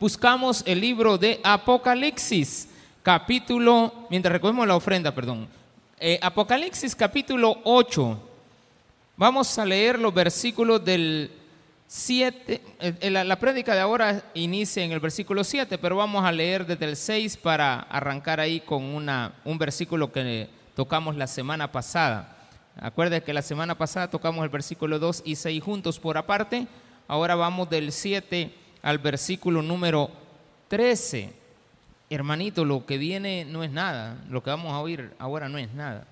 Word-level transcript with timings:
buscamos 0.00 0.62
el 0.66 0.80
libro 0.80 1.18
de 1.18 1.40
Apocalipsis, 1.42 2.68
capítulo, 3.02 4.06
mientras 4.10 4.32
recogemos 4.32 4.66
la 4.66 4.76
ofrenda, 4.76 5.14
perdón. 5.14 5.48
Eh, 5.98 6.18
Apocalipsis 6.22 6.94
capítulo 6.94 7.58
8. 7.64 8.20
Vamos 9.16 9.58
a 9.58 9.64
leer 9.64 9.98
los 9.98 10.14
versículos 10.14 10.84
del 10.84 11.32
7. 11.88 12.62
eh, 12.80 13.10
la, 13.10 13.24
la 13.24 13.38
prédica 13.40 13.74
de 13.74 13.80
ahora 13.80 14.22
inicia 14.34 14.84
en 14.84 14.92
el 14.92 15.00
versículo 15.00 15.42
7, 15.42 15.78
pero 15.78 15.96
vamos 15.96 16.24
a 16.24 16.30
leer 16.30 16.64
desde 16.66 16.84
el 16.84 16.96
6 16.96 17.36
para 17.38 17.80
arrancar 17.80 18.38
ahí 18.38 18.60
con 18.60 18.84
una, 18.84 19.34
un 19.44 19.58
versículo 19.58 20.12
que 20.12 20.48
tocamos 20.76 21.16
la 21.16 21.26
semana 21.26 21.72
pasada. 21.72 22.36
Acuérdense 22.80 23.24
que 23.24 23.32
la 23.32 23.42
semana 23.42 23.76
pasada 23.76 24.08
tocamos 24.08 24.44
el 24.44 24.50
versículo 24.50 25.00
2 25.00 25.22
y 25.24 25.34
6 25.34 25.60
juntos 25.60 25.98
por 25.98 26.16
aparte. 26.16 26.68
Ahora 27.08 27.34
vamos 27.34 27.68
del 27.68 27.90
7 27.90 28.67
al 28.82 28.98
versículo 28.98 29.62
número 29.62 30.10
13. 30.68 31.32
Hermanito, 32.10 32.64
lo 32.64 32.86
que 32.86 32.98
viene 32.98 33.44
no 33.44 33.64
es 33.64 33.70
nada. 33.70 34.22
Lo 34.28 34.42
que 34.42 34.50
vamos 34.50 34.72
a 34.72 34.80
oír 34.80 35.12
ahora 35.18 35.48
no 35.48 35.58
es 35.58 35.72
nada. 35.72 36.06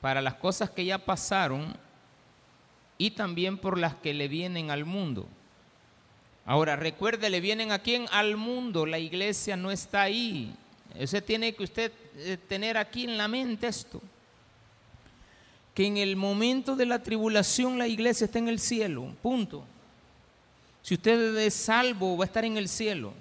Para 0.00 0.20
las 0.20 0.34
cosas 0.34 0.70
que 0.70 0.84
ya 0.84 0.98
pasaron 0.98 1.76
y 2.98 3.10
también 3.12 3.58
por 3.58 3.78
las 3.78 3.94
que 3.94 4.14
le 4.14 4.28
vienen 4.28 4.70
al 4.70 4.84
mundo. 4.84 5.26
Ahora, 6.44 6.76
recuerde, 6.76 7.30
le 7.30 7.40
vienen 7.40 7.72
a 7.72 7.80
quién? 7.80 8.06
Al 8.12 8.36
mundo. 8.36 8.86
La 8.86 8.98
iglesia 8.98 9.56
no 9.56 9.70
está 9.70 10.02
ahí. 10.02 10.54
Eso 10.94 11.20
tiene 11.22 11.54
que 11.54 11.64
usted 11.64 11.92
eh, 12.16 12.38
tener 12.48 12.76
aquí 12.76 13.04
en 13.04 13.18
la 13.18 13.28
mente 13.28 13.66
esto 13.66 14.00
que 15.76 15.86
en 15.86 15.98
el 15.98 16.16
momento 16.16 16.74
de 16.74 16.86
la 16.86 17.02
tribulación 17.02 17.76
la 17.76 17.86
iglesia 17.86 18.24
está 18.24 18.38
en 18.38 18.48
el 18.48 18.58
cielo, 18.58 19.12
punto. 19.20 19.62
Si 20.86 20.94
usted 20.94 21.36
es 21.38 21.52
salvo, 21.52 22.16
va 22.16 22.22
a 22.22 22.26
estar 22.26 22.44
en 22.44 22.56
el 22.56 22.68
cielo. 22.68 23.12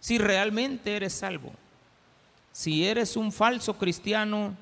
Si 0.00 0.16
realmente 0.16 0.96
eres 0.96 1.12
salvo. 1.12 1.52
Si 2.52 2.86
eres 2.86 3.18
un 3.18 3.30
falso 3.30 3.76
cristiano 3.76 4.56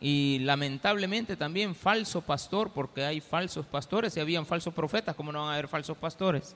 y 0.00 0.38
lamentablemente 0.42 1.36
también 1.36 1.74
falso 1.74 2.20
pastor, 2.20 2.70
porque 2.70 3.04
hay 3.04 3.20
falsos 3.20 3.66
pastores 3.66 4.16
y 4.16 4.20
habían 4.20 4.46
falsos 4.46 4.72
profetas, 4.72 5.16
¿cómo 5.16 5.32
no 5.32 5.40
van 5.40 5.48
a 5.48 5.52
haber 5.54 5.66
falsos 5.66 5.98
pastores? 5.98 6.54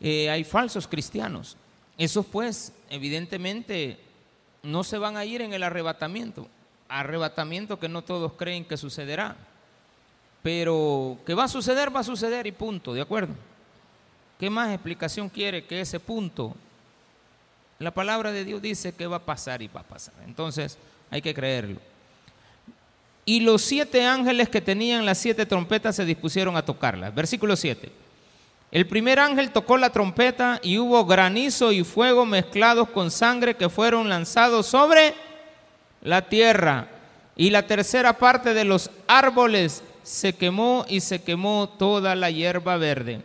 Eh, 0.00 0.28
hay 0.28 0.42
falsos 0.42 0.88
cristianos. 0.88 1.56
Esos 1.96 2.26
pues 2.26 2.72
evidentemente 2.90 4.00
no 4.64 4.82
se 4.82 4.98
van 4.98 5.16
a 5.16 5.24
ir 5.24 5.42
en 5.42 5.52
el 5.52 5.62
arrebatamiento 5.62 6.48
arrebatamiento 6.88 7.78
que 7.78 7.88
no 7.88 8.02
todos 8.02 8.32
creen 8.32 8.64
que 8.64 8.76
sucederá. 8.76 9.36
Pero 10.46 11.18
que 11.26 11.34
va 11.34 11.42
a 11.42 11.48
suceder, 11.48 11.92
va 11.92 11.98
a 11.98 12.04
suceder 12.04 12.46
y 12.46 12.52
punto, 12.52 12.94
¿de 12.94 13.00
acuerdo? 13.00 13.34
¿Qué 14.38 14.48
más 14.48 14.72
explicación 14.72 15.28
quiere 15.28 15.64
que 15.64 15.80
ese 15.80 15.98
punto? 15.98 16.54
La 17.80 17.90
palabra 17.90 18.30
de 18.30 18.44
Dios 18.44 18.62
dice 18.62 18.94
que 18.94 19.08
va 19.08 19.16
a 19.16 19.24
pasar 19.24 19.60
y 19.60 19.66
va 19.66 19.80
a 19.80 19.82
pasar. 19.82 20.14
Entonces 20.24 20.78
hay 21.10 21.20
que 21.20 21.34
creerlo. 21.34 21.80
Y 23.24 23.40
los 23.40 23.60
siete 23.60 24.06
ángeles 24.06 24.48
que 24.48 24.60
tenían 24.60 25.04
las 25.04 25.18
siete 25.18 25.46
trompetas 25.46 25.96
se 25.96 26.04
dispusieron 26.04 26.56
a 26.56 26.64
tocarlas. 26.64 27.12
Versículo 27.12 27.56
7. 27.56 27.90
El 28.70 28.86
primer 28.86 29.18
ángel 29.18 29.50
tocó 29.50 29.76
la 29.76 29.90
trompeta 29.90 30.60
y 30.62 30.78
hubo 30.78 31.04
granizo 31.06 31.72
y 31.72 31.82
fuego 31.82 32.24
mezclados 32.24 32.90
con 32.90 33.10
sangre 33.10 33.56
que 33.56 33.68
fueron 33.68 34.08
lanzados 34.08 34.66
sobre 34.66 35.12
la 36.02 36.22
tierra 36.28 36.86
y 37.34 37.50
la 37.50 37.66
tercera 37.66 38.12
parte 38.12 38.54
de 38.54 38.62
los 38.62 38.92
árboles 39.08 39.82
se 40.06 40.34
quemó 40.34 40.86
y 40.88 41.00
se 41.00 41.20
quemó 41.20 41.68
toda 41.68 42.14
la 42.14 42.30
hierba 42.30 42.76
verde. 42.76 43.22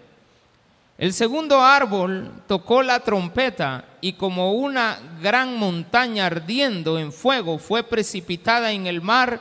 El 0.98 1.14
segundo 1.14 1.62
árbol 1.62 2.32
tocó 2.48 2.82
la 2.82 3.02
trompeta 3.02 3.86
y 4.02 4.14
como 4.14 4.54
una 4.54 4.98
gran 5.22 5.58
montaña 5.58 6.26
ardiendo 6.26 6.98
en 6.98 7.14
fuego 7.14 7.60
fue 7.60 7.84
precipitada 7.84 8.72
en 8.72 8.88
el 8.88 9.00
mar 9.00 9.40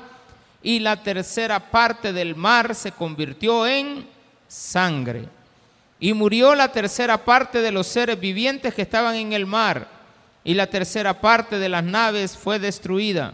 y 0.63 0.81
la 0.81 1.03
tercera 1.03 1.71
parte 1.71 2.13
del 2.13 2.37
mar 2.37 2.75
se 2.75 2.93
convirtió 2.93 3.67
en 3.67 4.07
sangre. 4.47 5.27
Y 5.99 6.13
murió 6.13 6.55
la 6.55 6.71
tercera 6.71 7.25
parte 7.25 7.63
de 7.63 7.73
los 7.73 7.87
seres 7.87 8.21
vivientes 8.21 8.75
que 8.75 8.83
estaban 8.83 9.15
en 9.15 9.33
el 9.33 9.47
mar 9.47 9.89
y 10.45 10.53
la 10.53 10.67
tercera 10.67 11.23
parte 11.23 11.59
de 11.59 11.71
las 11.71 11.85
naves 11.85 12.37
fue 12.37 12.59
destruida. 12.59 13.33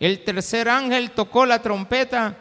El 0.00 0.24
tercer 0.24 0.68
ángel 0.68 1.12
tocó 1.12 1.46
la 1.46 1.62
trompeta 1.62 2.34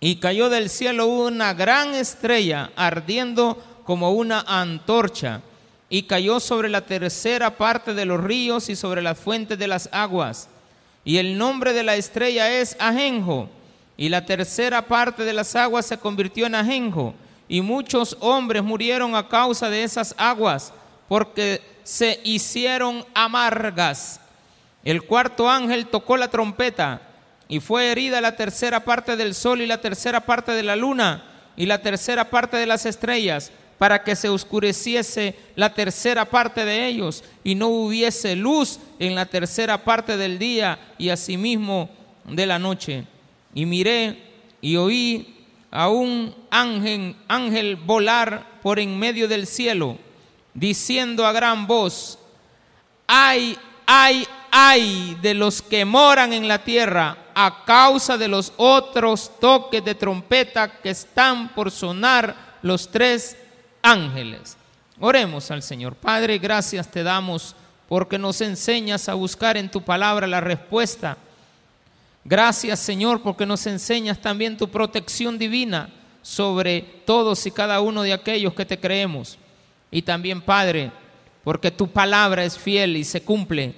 y 0.00 0.16
cayó 0.16 0.48
del 0.48 0.70
cielo 0.70 1.06
una 1.06 1.52
gran 1.52 1.94
estrella 1.94 2.72
ardiendo 2.74 3.62
como 3.84 4.12
una 4.12 4.40
antorcha 4.46 5.42
y 5.90 6.04
cayó 6.04 6.40
sobre 6.40 6.70
la 6.70 6.80
tercera 6.80 7.56
parte 7.56 7.92
de 7.92 8.06
los 8.06 8.22
ríos 8.22 8.70
y 8.70 8.76
sobre 8.76 9.02
las 9.02 9.18
fuentes 9.18 9.58
de 9.58 9.68
las 9.68 9.90
aguas. 9.92 10.48
Y 11.04 11.18
el 11.18 11.36
nombre 11.36 11.74
de 11.74 11.82
la 11.82 11.96
estrella 11.96 12.50
es 12.50 12.76
Ajenjo. 12.78 13.48
Y 13.96 14.08
la 14.08 14.24
tercera 14.24 14.86
parte 14.86 15.24
de 15.24 15.32
las 15.34 15.54
aguas 15.56 15.84
se 15.84 15.98
convirtió 15.98 16.46
en 16.46 16.54
Ajenjo. 16.54 17.14
Y 17.48 17.60
muchos 17.60 18.16
hombres 18.20 18.62
murieron 18.62 19.14
a 19.14 19.28
causa 19.28 19.68
de 19.68 19.82
esas 19.82 20.14
aguas, 20.16 20.72
porque 21.08 21.60
se 21.82 22.20
hicieron 22.22 23.04
amargas. 23.12 24.20
El 24.84 25.02
cuarto 25.02 25.50
ángel 25.50 25.88
tocó 25.88 26.16
la 26.16 26.28
trompeta 26.28 27.02
y 27.50 27.58
fue 27.58 27.90
herida 27.90 28.20
la 28.20 28.36
tercera 28.36 28.84
parte 28.84 29.16
del 29.16 29.34
sol 29.34 29.60
y 29.60 29.66
la 29.66 29.80
tercera 29.80 30.20
parte 30.20 30.52
de 30.52 30.62
la 30.62 30.76
luna 30.76 31.24
y 31.56 31.66
la 31.66 31.82
tercera 31.82 32.30
parte 32.30 32.56
de 32.56 32.64
las 32.64 32.86
estrellas 32.86 33.50
para 33.76 34.04
que 34.04 34.14
se 34.14 34.28
oscureciese 34.28 35.34
la 35.56 35.74
tercera 35.74 36.26
parte 36.26 36.64
de 36.64 36.86
ellos 36.86 37.24
y 37.42 37.56
no 37.56 37.66
hubiese 37.66 38.36
luz 38.36 38.78
en 39.00 39.16
la 39.16 39.26
tercera 39.26 39.82
parte 39.82 40.16
del 40.16 40.38
día 40.38 40.78
y 40.96 41.08
asimismo 41.08 41.90
de 42.24 42.46
la 42.46 42.60
noche. 42.60 43.04
Y 43.52 43.66
miré 43.66 44.16
y 44.60 44.76
oí 44.76 45.34
a 45.72 45.88
un 45.88 46.32
ángel, 46.50 47.16
ángel 47.26 47.74
volar 47.74 48.60
por 48.62 48.78
en 48.78 48.96
medio 48.96 49.26
del 49.26 49.48
cielo 49.48 49.98
diciendo 50.54 51.26
a 51.26 51.32
gran 51.32 51.66
voz, 51.66 52.16
ay, 53.08 53.58
ay, 53.86 54.24
ay 54.52 55.18
de 55.20 55.34
los 55.34 55.62
que 55.62 55.84
moran 55.84 56.32
en 56.32 56.46
la 56.46 56.62
tierra 56.62 57.16
a 57.46 57.64
causa 57.64 58.18
de 58.18 58.28
los 58.28 58.52
otros 58.56 59.30
toques 59.40 59.84
de 59.84 59.94
trompeta 59.94 60.80
que 60.80 60.90
están 60.90 61.48
por 61.54 61.70
sonar 61.70 62.58
los 62.62 62.90
tres 62.90 63.36
ángeles. 63.82 64.56
Oremos 64.98 65.50
al 65.50 65.62
Señor. 65.62 65.94
Padre, 65.94 66.38
gracias 66.38 66.90
te 66.90 67.02
damos 67.02 67.54
porque 67.88 68.18
nos 68.18 68.40
enseñas 68.40 69.08
a 69.08 69.14
buscar 69.14 69.56
en 69.56 69.70
tu 69.70 69.82
palabra 69.82 70.26
la 70.26 70.40
respuesta. 70.40 71.16
Gracias 72.24 72.78
Señor 72.78 73.22
porque 73.22 73.46
nos 73.46 73.66
enseñas 73.66 74.20
también 74.20 74.58
tu 74.58 74.68
protección 74.68 75.38
divina 75.38 75.88
sobre 76.22 76.82
todos 77.06 77.46
y 77.46 77.50
cada 77.50 77.80
uno 77.80 78.02
de 78.02 78.12
aquellos 78.12 78.52
que 78.52 78.66
te 78.66 78.78
creemos. 78.78 79.38
Y 79.90 80.02
también, 80.02 80.42
Padre, 80.42 80.92
porque 81.42 81.70
tu 81.70 81.88
palabra 81.88 82.44
es 82.44 82.58
fiel 82.58 82.96
y 82.96 83.04
se 83.04 83.22
cumple. 83.22 83.74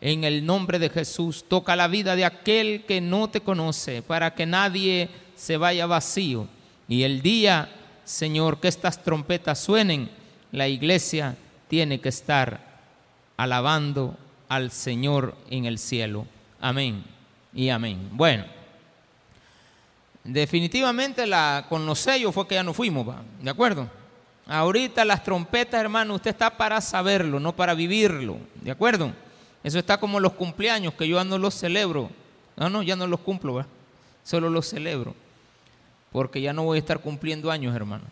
En 0.00 0.24
el 0.24 0.44
nombre 0.44 0.78
de 0.78 0.90
Jesús, 0.90 1.44
toca 1.48 1.74
la 1.74 1.88
vida 1.88 2.16
de 2.16 2.24
aquel 2.24 2.84
que 2.84 3.00
no 3.00 3.28
te 3.28 3.40
conoce, 3.40 4.02
para 4.02 4.34
que 4.34 4.46
nadie 4.46 5.08
se 5.34 5.56
vaya 5.56 5.86
vacío. 5.86 6.48
Y 6.88 7.02
el 7.02 7.22
día, 7.22 7.70
Señor, 8.04 8.60
que 8.60 8.68
estas 8.68 9.02
trompetas 9.02 9.58
suenen, 9.58 10.10
la 10.52 10.68
iglesia 10.68 11.36
tiene 11.68 12.00
que 12.00 12.10
estar 12.10 12.60
alabando 13.36 14.16
al 14.48 14.70
Señor 14.70 15.36
en 15.50 15.64
el 15.64 15.78
cielo. 15.78 16.26
Amén 16.60 17.04
y 17.54 17.68
amén. 17.70 18.08
Bueno, 18.12 18.44
definitivamente 20.22 21.26
la, 21.26 21.66
con 21.68 21.86
los 21.86 21.98
sellos 21.98 22.34
fue 22.34 22.46
que 22.46 22.54
ya 22.54 22.62
no 22.62 22.74
fuimos. 22.74 23.16
¿de 23.40 23.50
acuerdo? 23.50 23.90
Ahorita 24.46 25.04
las 25.04 25.24
trompetas, 25.24 25.80
hermano, 25.80 26.14
usted 26.14 26.30
está 26.30 26.56
para 26.56 26.80
saberlo, 26.80 27.40
no 27.40 27.56
para 27.56 27.74
vivirlo. 27.74 28.38
¿De 28.60 28.70
acuerdo? 28.70 29.12
Eso 29.66 29.80
está 29.80 29.98
como 29.98 30.20
los 30.20 30.34
cumpleaños, 30.34 30.94
que 30.94 31.08
yo 31.08 31.16
ya 31.16 31.24
no 31.24 31.38
los 31.38 31.52
celebro. 31.52 32.08
No, 32.56 32.70
no, 32.70 32.84
ya 32.84 32.94
no 32.94 33.08
los 33.08 33.18
cumplo, 33.18 33.66
solo 34.22 34.48
los 34.48 34.68
celebro. 34.68 35.12
Porque 36.12 36.40
ya 36.40 36.52
no 36.52 36.62
voy 36.62 36.76
a 36.76 36.78
estar 36.78 37.00
cumpliendo 37.00 37.50
años, 37.50 37.74
hermano. 37.74 38.04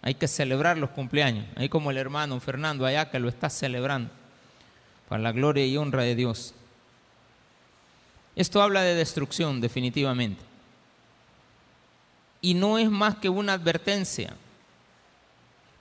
Hay 0.00 0.14
que 0.14 0.26
celebrar 0.26 0.78
los 0.78 0.88
cumpleaños. 0.88 1.44
Ahí 1.56 1.68
como 1.68 1.90
el 1.90 1.98
hermano 1.98 2.40
Fernando 2.40 2.86
allá 2.86 3.10
que 3.10 3.18
lo 3.18 3.28
está 3.28 3.50
celebrando. 3.50 4.10
Para 5.10 5.20
la 5.22 5.32
gloria 5.32 5.66
y 5.66 5.76
honra 5.76 6.04
de 6.04 6.14
Dios. 6.14 6.54
Esto 8.34 8.62
habla 8.62 8.80
de 8.80 8.94
destrucción, 8.94 9.60
definitivamente. 9.60 10.42
Y 12.40 12.54
no 12.54 12.78
es 12.78 12.88
más 12.88 13.16
que 13.16 13.28
una 13.28 13.52
advertencia. 13.52 14.34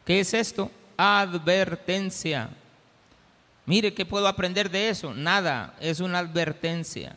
¿Qué 0.04 0.19
es 0.19 0.33
esto? 0.33 0.69
Advertencia. 0.98 2.50
Mire, 3.67 3.93
¿qué 3.93 4.05
puedo 4.05 4.27
aprender 4.27 4.71
de 4.71 4.89
eso? 4.89 5.13
Nada, 5.13 5.75
es 5.79 5.99
una 5.99 6.19
advertencia. 6.19 7.15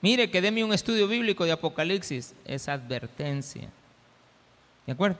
Mire, 0.00 0.30
que 0.30 0.40
deme 0.40 0.64
un 0.64 0.72
estudio 0.72 1.06
bíblico 1.06 1.44
de 1.44 1.52
Apocalipsis, 1.52 2.34
es 2.46 2.68
advertencia. 2.68 3.68
¿De 4.86 4.92
acuerdo? 4.92 5.18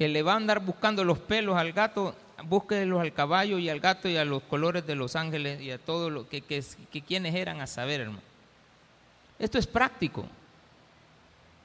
que 0.00 0.08
le 0.08 0.22
va 0.22 0.32
a 0.32 0.36
andar 0.36 0.60
buscando 0.60 1.04
los 1.04 1.18
pelos 1.18 1.58
al 1.58 1.74
gato, 1.74 2.14
búsquelos 2.44 3.02
al 3.02 3.12
caballo 3.12 3.58
y 3.58 3.68
al 3.68 3.80
gato 3.80 4.08
y 4.08 4.16
a 4.16 4.24
los 4.24 4.42
colores 4.44 4.86
de 4.86 4.94
los 4.94 5.14
ángeles 5.14 5.60
y 5.60 5.70
a 5.72 5.76
todo 5.76 6.08
lo 6.08 6.26
que, 6.26 6.40
que, 6.40 6.64
que 6.90 7.02
quienes 7.02 7.34
eran 7.34 7.60
a 7.60 7.66
saber, 7.66 8.00
hermano. 8.00 8.22
Esto 9.38 9.58
es 9.58 9.66
práctico. 9.66 10.24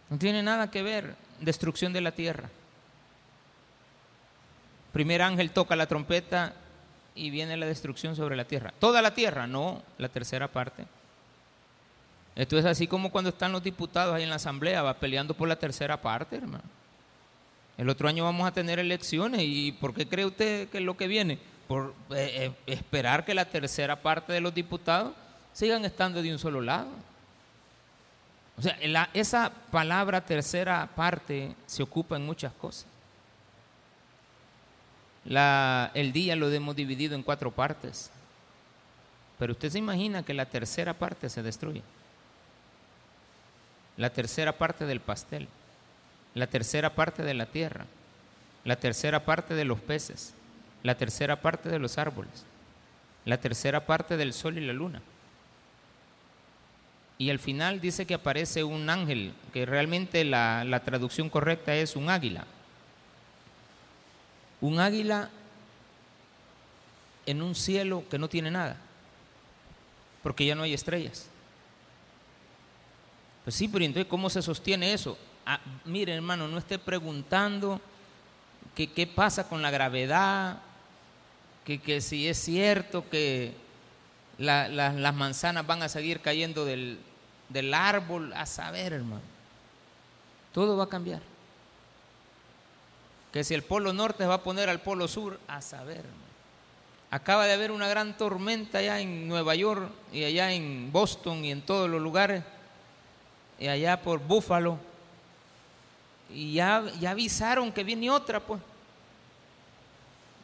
No 0.09 0.18
tiene 0.18 0.44
nada 0.44 0.69
que 0.69 0.83
ver 0.83 1.15
destrucción 1.39 1.94
de 1.94 2.01
la 2.01 2.12
tierra. 2.12 2.50
Primer 4.95 5.21
ángel 5.21 5.51
toca 5.51 5.75
la 5.75 5.88
trompeta 5.88 6.53
y 7.15 7.30
viene 7.30 7.57
la 7.57 7.65
destrucción 7.65 8.15
sobre 8.15 8.38
la 8.38 8.45
tierra. 8.45 8.74
Toda 8.80 9.01
la 9.01 9.13
tierra, 9.13 9.45
no, 9.45 9.83
la 9.97 10.07
tercera 10.07 10.47
parte. 10.47 10.86
Esto 12.33 12.57
es 12.57 12.63
así 12.63 12.88
como 12.88 13.12
cuando 13.12 13.31
están 13.31 13.51
los 13.51 13.62
diputados 13.62 14.15
ahí 14.15 14.24
en 14.24 14.30
la 14.30 14.38
asamblea, 14.38 14.83
va 14.83 14.94
peleando 14.94 15.33
por 15.33 15.50
la 15.50 15.57
tercera 15.57 16.01
parte, 16.01 16.38
hermano. 16.38 16.63
El 17.77 17.89
otro 17.89 18.07
año 18.07 18.24
vamos 18.24 18.47
a 18.47 18.53
tener 18.53 18.80
elecciones 18.80 19.42
y 19.44 19.74
¿por 19.74 19.94
qué 19.94 20.07
cree 20.07 20.27
usted 20.27 20.69
que 20.69 20.77
es 20.77 20.83
lo 20.86 20.95
que 20.95 21.07
viene? 21.07 21.39
Por 21.68 21.94
eh, 22.12 22.45
eh, 22.45 22.51
esperar 22.65 23.25
que 23.25 23.33
la 23.33 23.44
tercera 23.44 24.01
parte 24.01 24.31
de 24.31 24.39
los 24.39 24.53
diputados 24.53 25.12
sigan 25.51 25.83
estando 25.83 26.21
de 26.21 26.31
un 26.31 26.39
solo 26.39 26.62
lado. 26.62 26.88
O 28.57 28.62
sea, 28.62 28.77
esa 29.13 29.51
palabra 29.71 30.24
tercera 30.24 30.89
parte 30.95 31.53
se 31.65 31.83
ocupa 31.83 32.15
en 32.15 32.25
muchas 32.25 32.53
cosas. 32.53 32.94
El 35.25 36.12
día 36.12 36.36
lo 36.36 36.51
hemos 36.51 36.75
dividido 36.75 37.16
en 37.16 37.24
cuatro 37.24 37.51
partes. 37.51 38.12
Pero 39.39 39.54
usted 39.54 39.69
se 39.69 39.80
imagina 39.80 40.24
que 40.24 40.33
la 40.33 40.45
tercera 40.45 40.94
parte 40.94 41.30
se 41.30 41.44
destruye. 41.44 41.81
La 43.98 44.12
tercera 44.12 44.54
parte 44.57 44.86
del 44.86 45.00
pastel. 45.00 45.48
La 46.33 46.48
tercera 46.48 46.95
parte 46.95 47.24
de 47.24 47.33
la 47.33 47.45
tierra. 47.45 47.86
La 48.63 48.75
tercera 48.75 49.25
parte 49.25 49.56
de 49.56 49.66
los 49.66 49.80
peces. 49.80 50.33
La 50.83 50.95
tercera 50.95 51.42
parte 51.42 51.69
de 51.69 51.80
los 51.80 51.98
árboles. 51.98 52.45
La 53.25 53.39
tercera 53.39 53.86
parte 53.86 54.18
del 54.18 54.33
sol 54.33 54.57
y 54.57 54.66
la 54.66 54.74
luna 54.74 55.01
y 57.18 57.30
al 57.30 57.39
final 57.39 57.80
dice 57.80 58.06
que 58.06 58.16
aparece 58.16 58.63
un 58.63 58.89
ángel, 58.89 59.33
que 59.54 59.66
realmente 59.66 60.25
la, 60.25 60.81
traducción 60.83 61.30
correcta 61.30 61.75
es 61.75 61.95
un 61.95 62.10
águila. 62.10 62.45
Un 64.62 64.80
águila 64.80 65.30
en 67.25 67.42
un 67.42 67.56
cielo 67.56 68.04
que 68.10 68.19
no 68.19 68.30
tiene 68.30 68.52
nada, 68.52 68.78
porque 70.24 70.46
ya 70.46 70.56
no 70.56 70.63
hay 70.63 70.74
estrellas. 70.74 71.28
Pues 73.44 73.56
sí, 73.56 73.68
pero 73.68 73.86
entonces, 73.86 74.10
¿cómo 74.10 74.30
se 74.30 74.42
sostiene 74.42 74.94
eso? 74.94 75.18
Ah, 75.46 75.60
mire, 75.86 76.13
hermano, 76.13 76.48
no 76.48 76.57
esté 76.57 76.80
preguntando 76.80 77.80
qué 78.75 79.07
pasa 79.07 79.48
con 79.48 79.62
la 79.62 79.72
gravedad, 79.72 80.58
que, 81.63 81.80
que 81.80 82.01
si 82.01 82.28
es 82.28 82.38
cierto 82.38 83.08
que 83.10 83.54
las 84.38 85.16
manzanas 85.16 85.66
van 85.66 85.81
a 85.84 85.90
seguir 85.90 86.19
cayendo 86.22 86.66
del, 86.66 87.00
del 87.50 87.74
árbol, 87.74 88.34
a 88.34 88.46
saber, 88.46 88.94
hermano. 88.94 89.22
Todo 90.54 90.78
va 90.78 90.86
a 90.86 90.90
cambiar. 90.90 91.22
Que 93.36 93.44
si 93.44 93.54
el 93.54 93.64
polo 93.64 93.92
norte 93.92 94.26
va 94.26 94.36
a 94.36 94.44
poner 94.44 94.70
al 94.70 94.80
polo 94.80 95.10
sur, 95.10 95.42
a 95.50 95.62
saber. 95.62 96.06
Acaba 97.12 97.46
de 97.46 97.52
haber 97.52 97.70
una 97.70 97.90
gran 97.90 98.16
tormenta 98.16 98.78
allá 98.78 99.02
en 99.02 99.28
Nueva 99.28 99.56
York 99.56 99.92
y 100.14 100.24
allá 100.24 100.54
en 100.54 100.90
Boston 100.90 101.44
y 101.44 101.52
en 101.52 101.62
todos 101.62 101.90
los 101.90 102.02
lugares, 102.02 102.46
y 103.60 103.68
allá 103.68 104.02
por 104.02 104.22
Búfalo. 104.22 104.80
Y 106.34 106.54
ya, 106.54 106.86
ya 107.02 107.12
avisaron 107.12 107.74
que 107.74 107.84
viene 107.84 108.10
otra, 108.10 108.40
pues. 108.40 108.62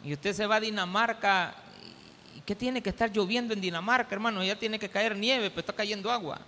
Y 0.03 0.11
usted 0.11 0.33
se 0.33 0.45
va 0.45 0.57
a 0.57 0.59
Dinamarca 0.59 1.55
¿Qué 2.45 2.55
tiene 2.57 2.83
que 2.83 2.89
estar 2.89 3.09
lloviendo 3.09 3.53
en 3.53 3.61
Dinamarca, 3.61 4.13
hermano? 4.13 4.43
Ya 4.43 4.59
tiene 4.59 4.77
que 4.77 4.89
caer 4.89 5.15
nieve, 5.15 5.49
pero 5.49 5.61
está 5.61 5.71
cayendo 5.71 6.11
agua. 6.11 6.41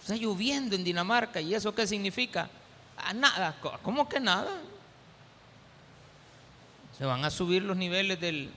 Está 0.00 0.16
lloviendo 0.16 0.74
en 0.74 0.82
Dinamarca. 0.82 1.40
¿Y 1.40 1.54
eso 1.54 1.72
qué 1.72 1.86
significa? 1.86 2.50
Nada. 3.14 3.56
¿Cómo 3.82 4.08
que 4.08 4.20
nada? 4.20 4.60
Se 6.96 7.04
van 7.04 7.24
a 7.24 7.30
subir 7.30 7.62
los 7.62 7.76
niveles 7.76 8.20
del, 8.20 8.50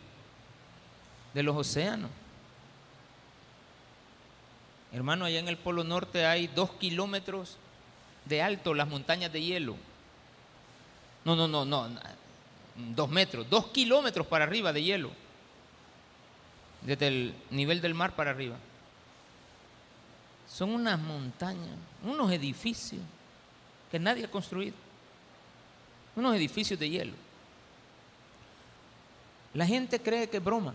de 1.33 1.43
los 1.43 1.55
océanos. 1.55 2.11
Hermano, 4.91 5.25
allá 5.25 5.39
en 5.39 5.47
el 5.47 5.57
Polo 5.57 5.83
Norte 5.83 6.25
hay 6.25 6.47
dos 6.47 6.71
kilómetros 6.71 7.57
de 8.25 8.41
alto 8.41 8.73
las 8.73 8.87
montañas 8.87 9.31
de 9.31 9.41
hielo. 9.41 9.75
No, 11.25 11.35
no, 11.35 11.47
no, 11.47 11.65
no 11.65 11.89
dos 12.75 13.09
metros, 13.09 13.49
dos 13.49 13.67
kilómetros 13.67 14.27
para 14.27 14.45
arriba 14.45 14.73
de 14.73 14.83
hielo, 14.83 15.11
desde 16.81 17.07
el 17.07 17.35
nivel 17.51 17.81
del 17.81 17.93
mar 17.93 18.15
para 18.15 18.31
arriba. 18.31 18.57
Son 20.47 20.71
unas 20.71 20.99
montañas, 20.99 21.75
unos 22.03 22.31
edificios 22.31 23.01
que 23.93 23.99
nadie 23.99 24.25
ha 24.25 24.31
construido, 24.31 24.73
unos 26.15 26.35
edificios 26.35 26.79
de 26.79 26.89
hielo. 26.89 27.13
La 29.53 29.67
gente 29.67 29.99
cree 29.99 30.27
que 30.27 30.37
es 30.37 30.43
broma, 30.43 30.73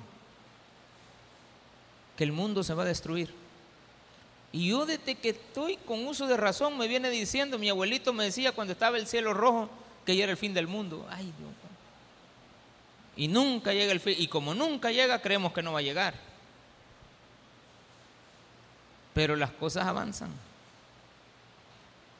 que 2.17 2.23
el 2.23 2.31
mundo 2.31 2.62
se 2.62 2.75
va 2.75 2.85
a 2.85 2.87
destruir. 2.87 3.35
Y 4.53 4.69
yo 4.69 4.87
desde 4.87 5.17
que 5.17 5.31
estoy 5.31 5.79
con 5.79 6.06
uso 6.06 6.29
de 6.29 6.37
razón 6.37 6.79
me 6.79 6.87
viene 6.87 7.11
diciendo, 7.11 7.59
mi 7.59 7.69
abuelito 7.69 8.12
me 8.12 8.23
decía 8.23 8.53
cuando 8.53 8.75
estaba 8.75 8.99
el 8.99 9.09
cielo 9.09 9.35
rojo, 9.35 9.69
que 10.06 10.15
ya 10.15 10.23
era 10.23 10.31
el 10.31 10.38
fin 10.38 10.55
del 10.55 10.69
mundo. 10.69 11.05
Ay 11.11 11.25
Dios, 11.25 11.50
y 13.17 13.26
nunca 13.26 13.73
llega 13.73 13.91
el 13.91 13.99
fin. 13.99 14.15
Y 14.17 14.29
como 14.29 14.55
nunca 14.55 14.93
llega, 14.93 15.20
creemos 15.20 15.53
que 15.53 15.61
no 15.61 15.73
va 15.73 15.81
a 15.81 15.82
llegar. 15.82 16.15
Pero 19.12 19.35
las 19.35 19.50
cosas 19.50 19.88
avanzan. 19.88 20.31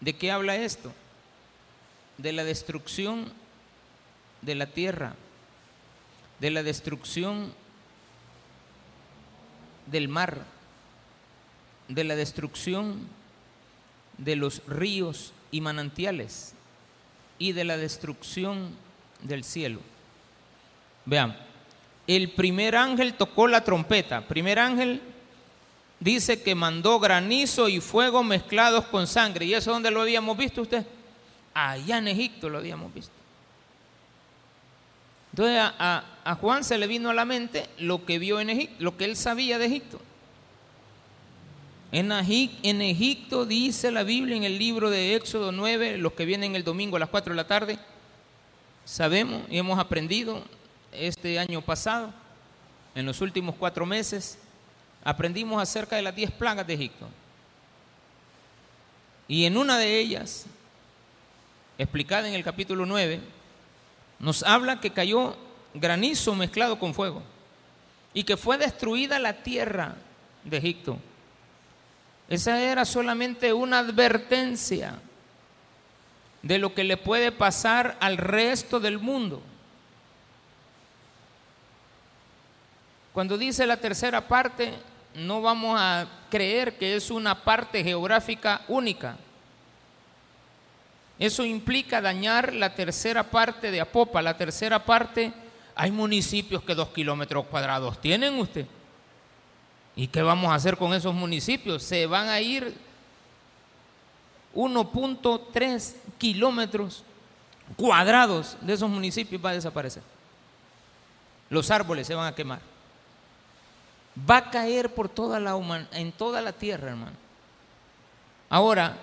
¿De 0.00 0.17
qué 0.17 0.31
habla 0.31 0.56
esto? 0.56 0.93
De 2.17 2.33
la 2.33 2.45
destrucción 2.45 3.33
de 4.43 4.55
la 4.55 4.67
tierra, 4.67 5.15
de 6.41 6.50
la 6.50 6.62
destrucción 6.62 7.53
del 9.87 10.09
mar, 10.09 10.45
de 11.89 12.05
la 12.05 12.17
destrucción 12.17 13.09
de 14.19 14.37
los 14.37 14.62
ríos 14.67 15.33
y 15.50 15.61
manantiales 15.61 16.55
y 17.39 17.53
de 17.53 17.65
la 17.65 17.77
destrucción 17.77 18.77
del 19.23 19.45
cielo. 19.45 19.81
Vean, 21.05 21.37
el 22.07 22.31
primer 22.33 22.76
ángel 22.76 23.14
tocó 23.14 23.49
la 23.49 23.64
trompeta. 23.64 24.26
Primer 24.26 24.59
ángel 24.59 25.00
dice 26.00 26.43
que 26.43 26.55
mandó 26.55 27.00
granizo 27.00 27.69
y 27.69 27.81
fuego 27.81 28.23
mezclados 28.23 28.87
con 28.87 29.07
sangre. 29.07 29.47
¿Y 29.47 29.55
eso 29.55 29.73
dónde 29.73 29.90
lo 29.90 30.02
habíamos 30.02 30.37
visto 30.37 30.62
usted? 30.62 30.85
Allá 31.55 31.99
en 31.99 32.09
Egipto 32.09 32.49
lo 32.49 32.59
habíamos 32.59 32.93
visto. 32.93 33.12
Entonces 35.33 35.61
a, 35.78 36.37
Juan 36.40 36.64
se 36.64 36.78
le 36.78 36.87
vino 36.87 37.11
a 37.11 37.14
la 37.14 37.25
mente 37.25 37.67
lo 37.78 38.05
que 38.05 38.19
vio 38.19 38.40
en 38.40 38.50
Egipto, 38.50 38.76
lo 38.81 38.97
que 38.97 39.05
él 39.05 39.17
sabía 39.17 39.59
de 39.59 39.67
Egipto. 39.67 40.00
En, 41.90 42.12
en 42.12 42.83
Egipto 42.83 43.47
dice 43.47 43.90
la 43.90 44.02
Biblia 44.02 44.37
en 44.37 44.45
el 44.45 44.59
libro 44.59 44.90
de 44.90 45.14
Éxodo 45.14 45.52
9, 45.52 45.97
los 45.99 46.12
que 46.12 46.26
vienen 46.26 46.55
el 46.55 46.64
domingo 46.64 46.97
a 46.97 47.00
las 47.00 47.09
4 47.09 47.33
de 47.33 47.37
la 47.37 47.47
tarde, 47.47 47.78
sabemos 48.85 49.43
y 49.49 49.59
hemos 49.59 49.78
aprendido 49.78 50.43
este 50.93 51.38
año 51.38 51.62
pasado, 51.62 52.12
en 52.95 53.07
los 53.07 53.21
últimos 53.21 53.55
cuatro 53.55 53.87
meses, 53.87 54.38
aprendimos 55.05 55.62
acerca 55.62 55.97
de 55.97 56.02
las 56.02 56.14
diez 56.14 56.31
plagas 56.31 56.67
de 56.67 56.75
Egipto. 56.75 57.09
Y 59.26 59.45
en 59.45 59.57
una 59.57 59.78
de 59.78 59.99
ellas, 59.99 60.47
explicada 61.76 62.28
en 62.28 62.35
el 62.35 62.45
capítulo 62.45 62.87
9, 62.87 63.21
nos 64.19 64.43
habla 64.43 64.81
que 64.81 64.90
cayó 64.90 65.37
granizo 65.75 66.35
mezclado 66.35 66.78
con 66.78 66.95
fuego 66.95 67.23
y 68.14 68.25
que 68.25 68.37
fue 68.37 68.59
destruida 68.59 69.19
la 69.19 69.35
tierra 69.43 69.95
de 70.45 70.57
Egipto. 70.57 70.99
Esa 72.28 72.61
era 72.61 72.85
solamente 72.85 73.52
una 73.52 73.78
advertencia 73.78 75.00
de 76.43 76.59
lo 76.59 76.75
que 76.75 76.85
le 76.85 76.97
puede 76.97 77.33
pasar 77.33 77.97
al 78.00 78.17
resto 78.17 78.81
del 78.81 78.99
mundo. 78.99 79.43
Cuando 83.19 83.37
dice 83.37 83.67
la 83.67 83.77
tercera 83.77 84.29
parte, 84.29 84.73
no 85.17 85.43
vamos 85.43 85.77
a 85.77 86.07
creer 86.31 86.79
que 86.79 86.95
es 86.95 87.11
una 87.11 87.35
parte 87.35 87.83
geográfica 87.83 88.63
única. 88.69 89.17
Eso 91.19 91.45
implica 91.45 92.01
dañar 92.01 92.55
la 92.55 92.73
tercera 92.77 93.25
parte 93.25 93.73
de 93.73 93.81
Apopa. 93.81 94.23
La 94.23 94.37
tercera 94.37 94.85
parte, 94.85 95.33
hay 95.75 95.91
municipios 95.91 96.63
que 96.63 96.77
dos 96.77 96.91
kilómetros 96.91 97.47
cuadrados 97.47 98.01
tienen 98.01 98.39
usted. 98.39 98.67
¿Y 99.97 100.07
qué 100.07 100.23
vamos 100.23 100.53
a 100.53 100.55
hacer 100.55 100.77
con 100.77 100.95
esos 100.95 101.13
municipios? 101.13 101.83
Se 101.83 102.07
van 102.07 102.29
a 102.29 102.41
ir 102.41 102.73
1.3 104.55 105.95
kilómetros 106.19 107.03
cuadrados 107.77 108.57
de 108.61 108.75
esos 108.75 108.89
municipios 108.89 109.45
va 109.45 109.51
a 109.51 109.55
desaparecer. 109.55 110.05
Los 111.51 111.69
árboles 111.73 112.07
se 112.07 112.15
van 112.15 112.29
a 112.29 112.35
quemar. 112.37 112.77
Va 114.19 114.39
a 114.39 114.51
caer 114.51 114.95
por 114.95 115.09
toda 115.09 115.39
la 115.39 115.87
en 115.93 116.13
toda 116.13 116.41
la 116.41 116.53
tierra, 116.53 116.91
hermano. 116.91 117.17
Ahora, 118.49 118.97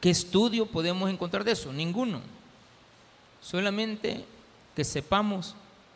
¿qué 0.00 0.10
estudio 0.10 0.66
podemos 0.66 1.10
encontrar 1.10 1.44
de 1.44 1.52
eso? 1.52 1.72
Ninguno. 1.72 2.20
Solamente 3.40 4.24
que 4.74 4.84
sepamos 4.84 5.54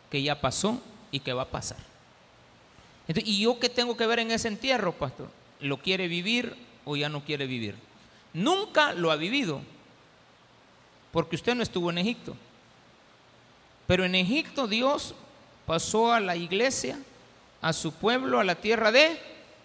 que 0.09 0.21
ya 0.21 0.39
pasó 0.39 0.81
y 1.11 1.19
que 1.19 1.33
va 1.33 1.43
a 1.43 1.49
pasar. 1.49 1.77
¿Y 3.07 3.41
yo 3.41 3.59
qué 3.59 3.69
tengo 3.69 3.95
que 3.95 4.05
ver 4.05 4.19
en 4.19 4.31
ese 4.31 4.47
entierro, 4.47 4.93
pastor? 4.93 5.29
¿Lo 5.59 5.77
quiere 5.77 6.07
vivir 6.07 6.55
o 6.85 6.95
ya 6.95 7.09
no 7.09 7.23
quiere 7.23 7.47
vivir? 7.47 7.75
Nunca 8.33 8.93
lo 8.93 9.11
ha 9.11 9.15
vivido, 9.15 9.61
porque 11.11 11.37
usted 11.37 11.55
no 11.55 11.63
estuvo 11.63 11.89
en 11.89 11.97
Egipto. 11.97 12.35
Pero 13.87 14.03
en 14.03 14.15
Egipto 14.15 14.67
Dios 14.67 15.15
pasó 15.65 16.11
a 16.11 16.19
la 16.19 16.35
iglesia, 16.35 16.99
a 17.61 17.73
su 17.73 17.93
pueblo, 17.93 18.39
a 18.39 18.43
la 18.43 18.55
tierra 18.55 18.91
de 18.91 19.19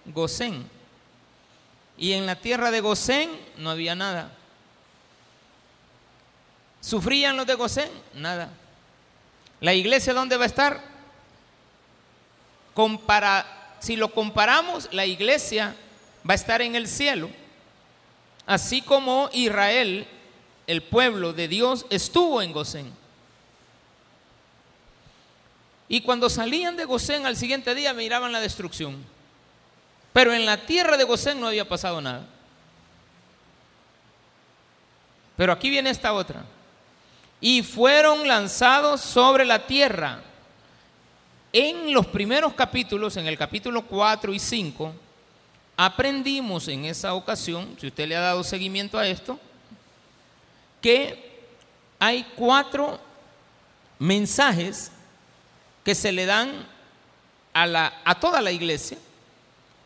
Gosén. 0.07 0.69
Y 1.97 2.13
en 2.13 2.27
la 2.27 2.37
tierra 2.37 2.71
de 2.71 2.81
Gosén 2.81 3.31
no 3.59 3.71
había 3.71 3.95
nada. 3.95 4.33
¿Sufrían 6.81 7.37
los 7.37 7.47
de 7.47 7.55
Gosén? 7.55 7.91
Nada. 8.15 8.51
¿La 9.61 9.75
iglesia 9.75 10.13
dónde 10.13 10.37
va 10.37 10.45
a 10.45 10.47
estar? 10.47 10.83
Compara, 12.75 13.77
si 13.79 13.97
lo 13.97 14.13
comparamos, 14.13 14.89
la 14.93 15.07
iglesia 15.07 15.77
va 16.29 16.33
a 16.33 16.37
estar 16.37 16.63
en 16.63 16.75
el 16.75 16.89
cielo, 16.89 17.31
así 18.47 18.83
como 18.83 19.29
Israel, 19.33 20.07
el 20.67 20.83
pueblo 20.83 21.33
de 21.33 21.49
Dios, 21.49 21.87
estuvo 21.91 22.43
en 22.43 22.53
Gosén. 22.53 23.02
Y 25.93 26.01
cuando 26.01 26.31
salían 26.31 26.75
de 26.79 26.87
Gosén 26.87 27.27
al 27.27 27.37
siguiente 27.37 27.75
día 27.75 27.93
miraban 27.93 28.33
la 28.33 28.41
destrucción. 28.41 28.97
Pero 30.15 30.33
en 30.33 30.47
la 30.47 30.57
tierra 30.57 30.97
de 30.97 31.05
Gosén 31.05 31.39
no 31.39 31.49
había 31.49 31.69
pasado 31.69 32.01
nada. 32.01 32.27
Pero 35.37 35.53
aquí 35.53 35.69
viene 35.69 35.91
esta 35.91 36.15
otra. 36.15 36.47
Y 37.43 37.63
fueron 37.63 38.27
lanzados 38.27 39.03
sobre 39.03 39.45
la 39.45 39.67
tierra. 39.67 40.23
En 41.53 41.93
los 41.93 42.07
primeros 42.07 42.55
capítulos, 42.55 43.19
en 43.19 43.27
el 43.27 43.37
capítulo 43.37 43.83
4 43.83 44.33
y 44.33 44.39
5, 44.39 44.95
aprendimos 45.77 46.69
en 46.69 46.87
esa 46.87 47.13
ocasión, 47.13 47.77
si 47.79 47.89
usted 47.89 48.09
le 48.09 48.17
ha 48.17 48.21
dado 48.23 48.43
seguimiento 48.45 48.99
a 48.99 49.07
esto, 49.07 49.39
que 50.81 51.45
hay 51.99 52.25
cuatro 52.35 52.99
mensajes 53.99 54.91
que 55.85 55.95
se 55.95 56.13
le 56.13 56.27
dan 56.27 56.67
a, 57.53 57.67
la, 57.67 58.01
a 58.05 58.19
toda 58.19 58.41
la 58.41 58.53
iglesia, 58.53 58.99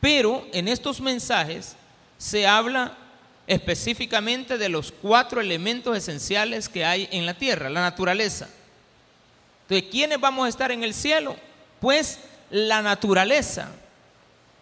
pero 0.01 0.47
en 0.53 0.69
estos 0.69 1.01
mensajes 1.01 1.77
se 2.19 2.47
habla 2.47 2.97
específicamente 3.47 4.59
de 4.59 4.69
los 4.69 4.93
cuatro 4.93 5.41
elementos 5.41 5.97
esenciales 5.97 6.69
que 6.69 6.85
hay 6.85 7.09
en 7.13 7.27
la 7.27 7.35
tierra, 7.35 7.71
la 7.71 7.81
naturaleza. 7.81 8.49
Entonces, 9.63 9.91
¿quiénes 9.91 10.21
vamos 10.21 10.47
a 10.47 10.49
estar 10.49 10.71
en 10.71 10.85
el 10.85 10.95
cielo? 10.95 11.37
Pues 11.81 12.21
la 12.51 12.83
naturaleza, 12.83 13.71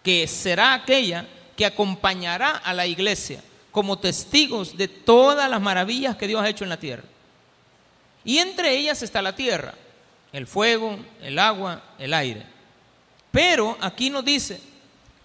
que 0.03 0.27
será 0.27 0.73
aquella 0.73 1.27
que 1.55 1.65
acompañará 1.65 2.51
a 2.51 2.73
la 2.73 2.85
iglesia 2.85 3.41
como 3.71 3.97
testigos 3.99 4.77
de 4.77 4.87
todas 4.87 5.49
las 5.49 5.61
maravillas 5.61 6.15
que 6.15 6.27
Dios 6.27 6.41
ha 6.41 6.49
hecho 6.49 6.63
en 6.63 6.69
la 6.69 6.79
tierra. 6.79 7.03
Y 8.23 8.37
entre 8.37 8.75
ellas 8.75 9.01
está 9.01 9.21
la 9.21 9.35
tierra, 9.35 9.73
el 10.31 10.47
fuego, 10.47 10.97
el 11.21 11.39
agua, 11.39 11.81
el 11.97 12.13
aire. 12.13 12.45
Pero 13.31 13.77
aquí 13.81 14.09
nos 14.09 14.23
dice, 14.23 14.61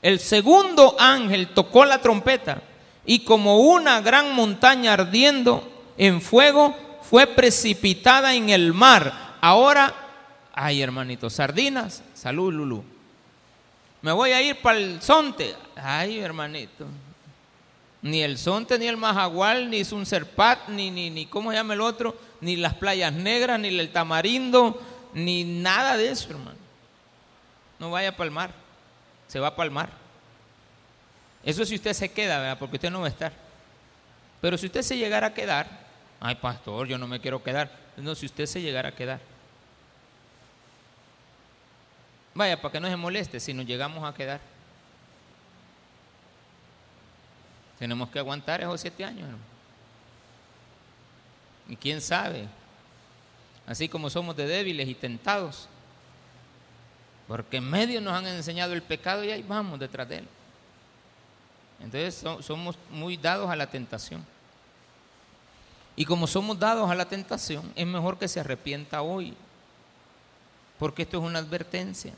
el 0.03 0.19
segundo 0.19 0.97
ángel 0.99 1.49
tocó 1.49 1.85
la 1.85 2.01
trompeta 2.01 2.63
y 3.05 3.21
como 3.21 3.59
una 3.59 4.01
gran 4.01 4.35
montaña 4.35 4.95
ardiendo 4.95 5.69
en 5.97 6.21
fuego 6.21 6.77
fue 7.03 7.27
precipitada 7.27 8.35
en 8.35 8.51
el 8.51 8.73
mar. 8.73 9.37
Ahora, 9.41 9.95
ay 10.53 10.83
hermanito, 10.83 11.31
sardinas, 11.31 12.03
salud 12.15 12.53
Lulú. 12.53 12.85
Me 14.03 14.13
voy 14.13 14.31
a 14.31 14.41
ir 14.41 14.57
para 14.57 14.79
el 14.79 15.03
Sonte. 15.03 15.55
Ay 15.77 16.19
hermanito, 16.19 16.87
ni 18.03 18.23
el 18.23 18.39
Sonte, 18.39 18.79
ni 18.79 18.87
el 18.87 18.97
Majagual, 18.97 19.71
ni 19.71 19.85
Sunserpat, 19.85 20.69
ni, 20.69 20.91
ni, 20.91 21.11
ni 21.11 21.27
cómo 21.27 21.51
se 21.51 21.57
llama 21.57 21.75
el 21.75 21.81
otro, 21.81 22.17
ni 22.41 22.57
las 22.57 22.75
playas 22.75 23.13
negras, 23.13 23.61
ni 23.61 23.69
el 23.69 23.93
Tamarindo, 23.93 24.81
ni 25.13 25.45
nada 25.45 25.97
de 25.97 26.11
eso, 26.11 26.31
hermano. 26.31 26.59
No 27.79 27.91
vaya 27.91 28.13
para 28.13 28.27
el 28.27 28.31
mar, 28.31 28.51
se 29.27 29.41
va 29.41 29.55
para 29.55 29.67
el 29.67 29.71
mar. 29.71 29.91
Eso 31.43 31.65
si 31.65 31.75
usted 31.75 31.93
se 31.95 32.13
queda, 32.13 32.39
¿verdad? 32.39 32.59
Porque 32.59 32.77
usted 32.77 32.91
no 32.91 33.01
va 33.01 33.07
a 33.07 33.11
estar. 33.11 33.33
Pero 34.41 34.59
si 34.59 34.67
usted 34.67 34.83
se 34.83 34.97
llegara 34.97 35.29
a 35.29 35.35
quedar, 35.35 35.67
ay 36.21 36.35
pastor, 36.35 36.87
yo 36.87 36.99
no 36.99 37.07
me 37.07 37.21
quiero 37.21 37.43
quedar. 37.43 37.71
No, 37.97 38.15
si 38.15 38.27
usted 38.27 38.47
se 38.47 38.61
llegara 38.61 38.91
a 38.91 38.93
quedar. 38.93 39.21
Vaya, 42.35 42.61
para 42.61 42.73
que 42.73 42.81
no 42.81 42.89
se 42.89 42.97
moleste 42.97 43.41
si 43.41 43.53
nos 43.53 43.67
llegamos 43.67 44.05
a 44.05 44.15
quedar. 44.15 44.41
Tenemos 47.79 48.11
que 48.11 48.19
aguantar 48.19 48.61
esos 48.61 48.81
siete 48.81 49.05
años. 49.05 49.29
Y 51.69 51.77
quién 51.77 52.01
sabe, 52.01 52.47
así 53.71 53.89
como 53.89 54.11
somos 54.11 54.35
de 54.35 54.49
débiles 54.49 54.89
y 54.89 54.97
tentados, 54.97 55.69
porque 57.29 57.59
en 57.59 57.71
medio 57.71 58.01
nos 58.01 58.13
han 58.13 58.27
enseñado 58.27 58.73
el 58.73 58.83
pecado 58.83 59.23
y 59.23 59.31
ahí 59.31 59.45
vamos 59.45 59.79
detrás 59.79 60.09
de 60.09 60.19
él. 60.19 60.29
Entonces 61.79 62.25
somos 62.45 62.77
muy 62.91 63.17
dados 63.17 63.49
a 63.49 63.55
la 63.55 63.69
tentación. 63.69 64.27
Y 65.95 66.05
como 66.05 66.27
somos 66.27 66.59
dados 66.59 66.91
a 66.91 66.97
la 66.97 67.05
tentación, 67.05 67.73
es 67.77 67.87
mejor 67.87 68.19
que 68.19 68.27
se 68.27 68.41
arrepienta 68.41 69.03
hoy, 69.03 69.35
porque 70.77 71.03
esto 71.03 71.19
es 71.19 71.23
una 71.23 71.39
advertencia. 71.39 72.13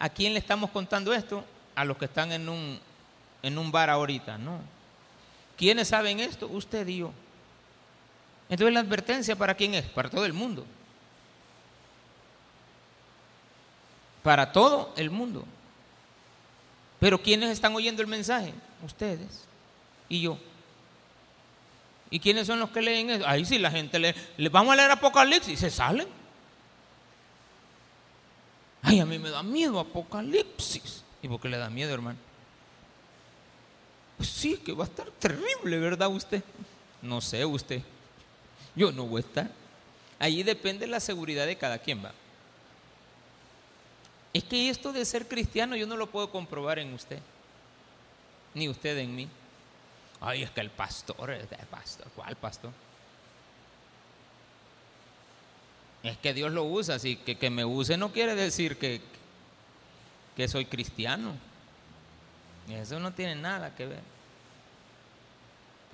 ¿A 0.00 0.08
quién 0.08 0.32
le 0.32 0.40
estamos 0.40 0.70
contando 0.70 1.14
esto? 1.14 1.44
A 1.76 1.84
los 1.84 1.96
que 1.96 2.06
están 2.06 2.32
en 2.32 2.48
un, 2.48 2.80
en 3.40 3.56
un 3.56 3.70
bar 3.70 3.88
ahorita, 3.88 4.36
no. 4.36 4.58
¿Quiénes 5.56 5.86
saben 5.86 6.18
esto? 6.18 6.48
Usted 6.48 6.88
y 6.88 6.96
yo. 6.98 7.12
Entonces 8.48 8.74
la 8.74 8.80
advertencia 8.80 9.36
para 9.36 9.54
quién 9.54 9.74
es? 9.74 9.84
Para 9.86 10.08
todo 10.08 10.24
el 10.24 10.32
mundo. 10.32 10.64
Para 14.22 14.52
todo 14.52 14.92
el 14.96 15.10
mundo. 15.10 15.44
Pero 16.98 17.20
¿quiénes 17.20 17.50
están 17.50 17.74
oyendo 17.74 18.02
el 18.02 18.08
mensaje? 18.08 18.54
Ustedes 18.84 19.46
y 20.08 20.20
yo. 20.20 20.38
¿Y 22.10 22.20
quiénes 22.20 22.46
son 22.46 22.60
los 22.60 22.70
que 22.70 22.80
leen 22.80 23.10
eso? 23.10 23.26
Ahí 23.26 23.44
sí 23.44 23.58
la 23.58 23.70
gente 23.70 23.98
lee. 23.98 24.14
Le 24.36 24.48
vamos 24.48 24.72
a 24.72 24.76
leer 24.76 24.90
Apocalipsis 24.90 25.54
y 25.54 25.56
se 25.56 25.70
salen. 25.70 26.06
Ay, 28.82 29.00
a 29.00 29.06
mí 29.06 29.18
me 29.18 29.30
da 29.30 29.42
miedo 29.42 29.80
Apocalipsis. 29.80 31.02
¿Y 31.22 31.28
por 31.28 31.40
qué 31.40 31.48
le 31.48 31.58
da 31.58 31.68
miedo, 31.68 31.92
hermano? 31.92 32.18
Pues 34.16 34.28
sí, 34.28 34.56
que 34.58 34.72
va 34.72 34.84
a 34.84 34.86
estar 34.86 35.10
terrible, 35.10 35.78
¿verdad 35.78 36.08
usted? 36.08 36.42
No 37.02 37.20
sé 37.20 37.44
usted. 37.44 37.82
Yo 38.76 38.92
no 38.92 39.06
voy 39.06 39.22
a 39.22 39.26
estar. 39.26 39.50
Allí 40.18 40.42
depende 40.42 40.86
la 40.86 41.00
seguridad 41.00 41.46
de 41.46 41.56
cada 41.56 41.78
quien 41.78 42.04
va. 42.04 42.12
Es 44.32 44.44
que 44.44 44.68
esto 44.68 44.92
de 44.92 45.04
ser 45.06 45.26
cristiano 45.26 45.76
yo 45.76 45.86
no 45.86 45.96
lo 45.96 46.10
puedo 46.10 46.30
comprobar 46.30 46.78
en 46.78 46.92
usted, 46.92 47.18
ni 48.52 48.68
usted 48.68 48.98
en 48.98 49.14
mí. 49.16 49.28
Ay, 50.20 50.42
es 50.42 50.50
que 50.50 50.60
el 50.60 50.70
pastor, 50.70 51.30
el 51.30 51.46
pastor, 51.70 52.06
¿cuál 52.14 52.36
pastor? 52.36 52.70
Es 56.02 56.18
que 56.18 56.34
Dios 56.34 56.52
lo 56.52 56.64
usa, 56.64 56.96
así 56.96 57.16
que 57.16 57.36
que 57.36 57.50
me 57.50 57.64
use 57.64 57.96
no 57.96 58.12
quiere 58.12 58.34
decir 58.34 58.78
que, 58.78 59.00
que 60.36 60.48
soy 60.48 60.66
cristiano. 60.66 61.34
Eso 62.68 63.00
no 63.00 63.12
tiene 63.12 63.36
nada 63.36 63.74
que 63.74 63.86
ver. 63.86 64.15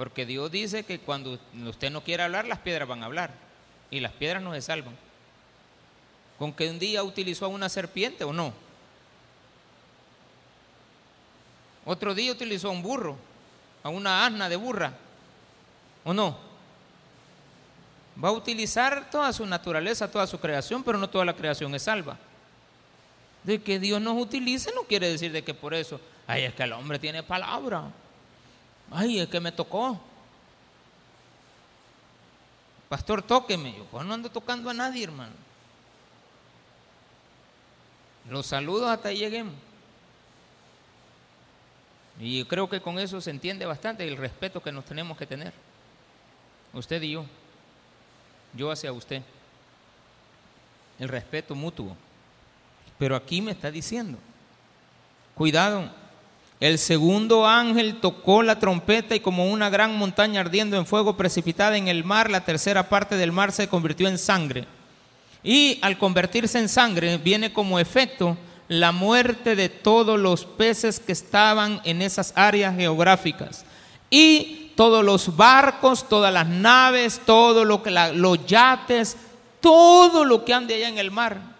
Porque 0.02 0.26
Dios 0.26 0.50
dice 0.50 0.82
que 0.82 0.98
cuando 0.98 1.38
usted 1.64 1.88
no 1.88 2.02
quiere 2.02 2.24
hablar, 2.24 2.48
las 2.48 2.58
piedras 2.58 2.88
van 2.88 3.04
a 3.04 3.06
hablar. 3.06 3.30
Y 3.88 4.00
las 4.00 4.10
piedras 4.10 4.42
no 4.42 4.52
se 4.52 4.60
salvan. 4.60 4.96
¿Con 6.40 6.52
que 6.52 6.68
un 6.68 6.80
día 6.80 7.04
utilizó 7.04 7.44
a 7.44 7.48
una 7.48 7.68
serpiente 7.68 8.24
o 8.24 8.32
no? 8.32 8.52
Otro 11.84 12.16
día 12.16 12.32
utilizó 12.32 12.66
a 12.66 12.72
un 12.72 12.82
burro, 12.82 13.16
a 13.84 13.90
una 13.90 14.26
asna 14.26 14.48
de 14.48 14.56
burra, 14.56 14.92
¿o 16.02 16.12
no? 16.12 16.36
Va 18.22 18.30
a 18.30 18.32
utilizar 18.32 19.08
toda 19.08 19.32
su 19.32 19.46
naturaleza, 19.46 20.10
toda 20.10 20.26
su 20.26 20.40
creación, 20.40 20.82
pero 20.82 20.98
no 20.98 21.08
toda 21.08 21.24
la 21.24 21.36
creación 21.36 21.72
es 21.76 21.84
salva. 21.84 22.18
De 23.44 23.62
que 23.62 23.78
Dios 23.78 24.00
nos 24.00 24.20
utilice 24.20 24.72
no 24.74 24.82
quiere 24.82 25.08
decir 25.08 25.30
de 25.30 25.44
que 25.44 25.54
por 25.54 25.72
eso, 25.74 26.00
ay, 26.26 26.42
es 26.42 26.54
que 26.54 26.64
el 26.64 26.72
hombre 26.72 26.98
tiene 26.98 27.22
palabra. 27.22 27.92
Ay, 29.02 29.18
es 29.18 29.28
que 29.28 29.40
me 29.40 29.50
tocó. 29.50 30.00
pastor, 32.88 33.22
tóqueme. 33.22 33.74
Yo, 33.76 33.84
pues 33.86 34.04
no 34.04 34.14
ando 34.14 34.30
tocando 34.30 34.70
a 34.70 34.74
nadie, 34.74 35.02
hermano. 35.02 35.32
Los 38.30 38.46
saludos 38.46 38.88
hasta 38.88 39.08
ahí 39.08 39.18
lleguemos. 39.18 39.54
Y 42.20 42.44
creo 42.44 42.68
que 42.68 42.80
con 42.80 43.00
eso 43.00 43.20
se 43.20 43.30
entiende 43.30 43.66
bastante 43.66 44.06
el 44.06 44.16
respeto 44.16 44.62
que 44.62 44.70
nos 44.70 44.84
tenemos 44.84 45.18
que 45.18 45.26
tener. 45.26 45.52
Usted 46.72 47.02
y 47.02 47.12
yo. 47.12 47.24
Yo 48.54 48.70
hacia 48.70 48.92
usted. 48.92 49.22
El 51.00 51.08
respeto 51.08 51.56
mutuo. 51.56 51.96
Pero 52.98 53.16
aquí 53.16 53.42
me 53.42 53.50
está 53.50 53.68
diciendo, 53.68 54.16
cuidado, 55.34 55.90
el 56.62 56.78
segundo 56.78 57.44
ángel 57.44 57.96
tocó 57.96 58.44
la 58.44 58.60
trompeta 58.60 59.16
y 59.16 59.20
como 59.20 59.50
una 59.50 59.68
gran 59.68 59.98
montaña 59.98 60.40
ardiendo 60.40 60.76
en 60.76 60.86
fuego 60.86 61.16
precipitada 61.16 61.76
en 61.76 61.88
el 61.88 62.04
mar, 62.04 62.30
la 62.30 62.44
tercera 62.44 62.88
parte 62.88 63.16
del 63.16 63.32
mar 63.32 63.50
se 63.50 63.66
convirtió 63.66 64.06
en 64.06 64.16
sangre. 64.16 64.66
Y 65.42 65.80
al 65.82 65.98
convertirse 65.98 66.60
en 66.60 66.68
sangre 66.68 67.18
viene 67.18 67.52
como 67.52 67.80
efecto 67.80 68.36
la 68.68 68.92
muerte 68.92 69.56
de 69.56 69.70
todos 69.70 70.20
los 70.20 70.44
peces 70.44 71.00
que 71.00 71.10
estaban 71.10 71.80
en 71.82 72.00
esas 72.00 72.32
áreas 72.36 72.76
geográficas. 72.76 73.64
Y 74.08 74.70
todos 74.76 75.04
los 75.04 75.36
barcos, 75.36 76.08
todas 76.08 76.32
las 76.32 76.46
naves, 76.46 77.20
todo 77.26 77.64
lo 77.64 77.82
los 78.14 78.46
yates, 78.46 79.16
todo 79.60 80.24
lo 80.24 80.44
que 80.44 80.54
ande 80.54 80.76
allá 80.76 80.90
en 80.90 80.98
el 80.98 81.10
mar. 81.10 81.51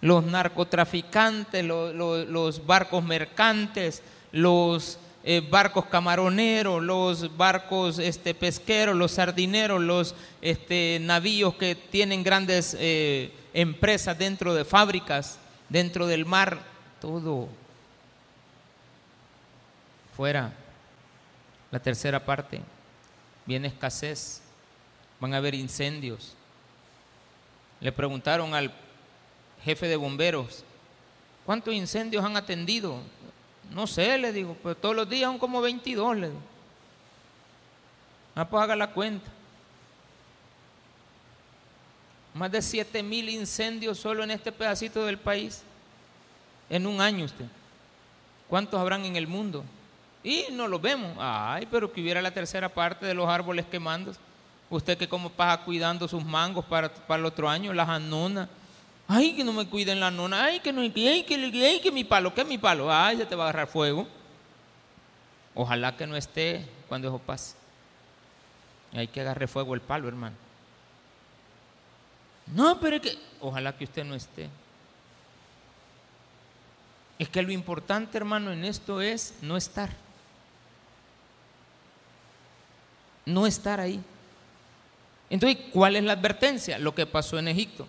Los 0.00 0.24
narcotraficantes, 0.24 1.64
los 1.64 2.66
barcos 2.66 3.04
mercantes, 3.04 4.02
los 4.32 4.98
eh, 5.24 5.40
barcos 5.40 5.86
camaroneros, 5.86 6.82
los 6.82 7.36
barcos 7.36 7.98
este, 7.98 8.34
pesqueros, 8.34 8.96
los 8.96 9.12
sardineros, 9.12 9.80
los 9.80 10.14
este, 10.40 10.98
navíos 11.02 11.54
que 11.56 11.74
tienen 11.74 12.22
grandes 12.22 12.76
eh, 12.78 13.32
empresas 13.52 14.16
dentro 14.16 14.54
de 14.54 14.64
fábricas, 14.64 15.38
dentro 15.68 16.06
del 16.06 16.24
mar, 16.24 16.60
todo 17.00 17.48
fuera. 20.16 20.52
La 21.70 21.80
tercera 21.80 22.24
parte, 22.24 22.60
viene 23.44 23.68
escasez, 23.68 24.40
van 25.20 25.34
a 25.34 25.36
haber 25.36 25.54
incendios. 25.54 26.34
Le 27.80 27.92
preguntaron 27.92 28.54
al 28.54 28.72
jefe 29.64 29.86
de 29.86 29.96
bomberos, 29.96 30.64
¿cuántos 31.44 31.74
incendios 31.74 32.24
han 32.24 32.36
atendido? 32.36 33.00
No 33.70 33.86
sé, 33.86 34.16
le 34.18 34.32
digo, 34.32 34.56
pues 34.62 34.76
todos 34.80 34.96
los 34.96 35.08
días 35.08 35.28
son 35.28 35.38
como 35.38 35.60
22, 35.60 36.16
le 36.16 36.28
digo. 36.28 36.40
Ah, 38.34 38.48
pues 38.48 38.62
haga 38.62 38.76
la 38.76 38.92
cuenta. 38.92 39.28
Más 42.34 42.52
de 42.52 42.62
7 42.62 43.02
mil 43.02 43.28
incendios 43.28 43.98
solo 43.98 44.22
en 44.22 44.30
este 44.30 44.52
pedacito 44.52 45.04
del 45.04 45.18
país. 45.18 45.64
En 46.70 46.86
un 46.86 47.00
año 47.00 47.24
usted. 47.24 47.46
¿Cuántos 48.48 48.80
habrán 48.80 49.04
en 49.04 49.16
el 49.16 49.26
mundo? 49.26 49.64
Y 50.22 50.46
no 50.52 50.68
los 50.68 50.80
vemos. 50.80 51.16
Ay, 51.18 51.66
pero 51.70 51.92
que 51.92 52.00
hubiera 52.00 52.22
la 52.22 52.30
tercera 52.30 52.68
parte 52.68 53.06
de 53.06 53.14
los 53.14 53.28
árboles 53.28 53.66
quemando. 53.66 54.12
Usted 54.70 54.96
que 54.96 55.08
como 55.08 55.30
pasa 55.30 55.64
cuidando 55.64 56.06
sus 56.06 56.24
mangos 56.24 56.64
para, 56.64 56.88
para 56.92 57.18
el 57.18 57.26
otro 57.26 57.48
año, 57.48 57.72
las 57.72 57.88
anonas. 57.88 58.48
Ay, 59.10 59.34
que 59.34 59.42
no 59.42 59.54
me 59.54 59.66
cuiden 59.66 60.00
la 60.00 60.10
nona. 60.10 60.44
Ay, 60.44 60.60
que 60.60 60.70
no, 60.70 60.82
ay, 60.82 61.24
que, 61.82 61.90
mi 61.90 62.04
palo, 62.04 62.34
que 62.34 62.44
mi 62.44 62.58
palo. 62.58 62.92
Ay, 62.92 63.16
se 63.16 63.24
te 63.24 63.34
va 63.34 63.44
a 63.44 63.48
agarrar 63.48 63.66
fuego. 63.66 64.06
Ojalá 65.54 65.96
que 65.96 66.06
no 66.06 66.14
esté 66.14 66.66
cuando 66.88 67.08
eso 67.08 67.18
pase. 67.18 67.56
Hay 68.92 69.08
que 69.08 69.22
agarre 69.22 69.46
fuego 69.46 69.74
el 69.74 69.80
palo, 69.80 70.08
hermano. 70.08 70.36
No, 72.54 72.78
pero 72.78 72.96
es 72.96 73.02
que, 73.02 73.18
ojalá 73.40 73.76
que 73.76 73.84
usted 73.84 74.04
no 74.04 74.14
esté. 74.14 74.50
Es 77.18 77.30
que 77.30 77.42
lo 77.42 77.50
importante, 77.50 78.18
hermano, 78.18 78.52
en 78.52 78.64
esto 78.64 79.00
es 79.00 79.34
no 79.40 79.56
estar. 79.56 79.88
No 83.24 83.46
estar 83.46 83.80
ahí. 83.80 84.02
Entonces, 85.30 85.58
¿cuál 85.72 85.96
es 85.96 86.04
la 86.04 86.12
advertencia? 86.12 86.78
Lo 86.78 86.94
que 86.94 87.06
pasó 87.06 87.38
en 87.38 87.48
Egipto. 87.48 87.88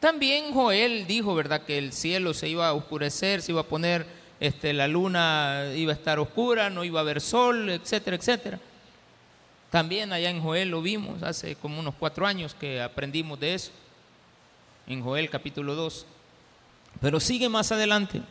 También 0.00 0.54
Joel 0.54 1.06
dijo, 1.06 1.34
¿verdad?, 1.34 1.62
que 1.62 1.76
el 1.76 1.92
cielo 1.92 2.32
se 2.32 2.48
iba 2.48 2.66
a 2.66 2.72
oscurecer, 2.72 3.42
se 3.42 3.52
iba 3.52 3.60
a 3.60 3.64
poner, 3.64 4.06
este, 4.40 4.72
la 4.72 4.88
luna 4.88 5.72
iba 5.76 5.92
a 5.92 5.94
estar 5.94 6.18
oscura, 6.18 6.70
no 6.70 6.84
iba 6.84 7.00
a 7.00 7.02
haber 7.02 7.20
sol, 7.20 7.68
etcétera, 7.68 8.16
etcétera. 8.16 8.58
También 9.70 10.12
allá 10.12 10.30
en 10.30 10.40
Joel 10.40 10.70
lo 10.70 10.80
vimos, 10.80 11.22
hace 11.22 11.54
como 11.54 11.78
unos 11.78 11.94
cuatro 11.98 12.26
años 12.26 12.56
que 12.58 12.80
aprendimos 12.80 13.38
de 13.38 13.54
eso, 13.54 13.72
en 14.86 15.02
Joel 15.02 15.28
capítulo 15.28 15.74
2. 15.74 16.06
Pero 17.02 17.20
sigue 17.20 17.50
más 17.50 17.70
adelante. 17.70 18.22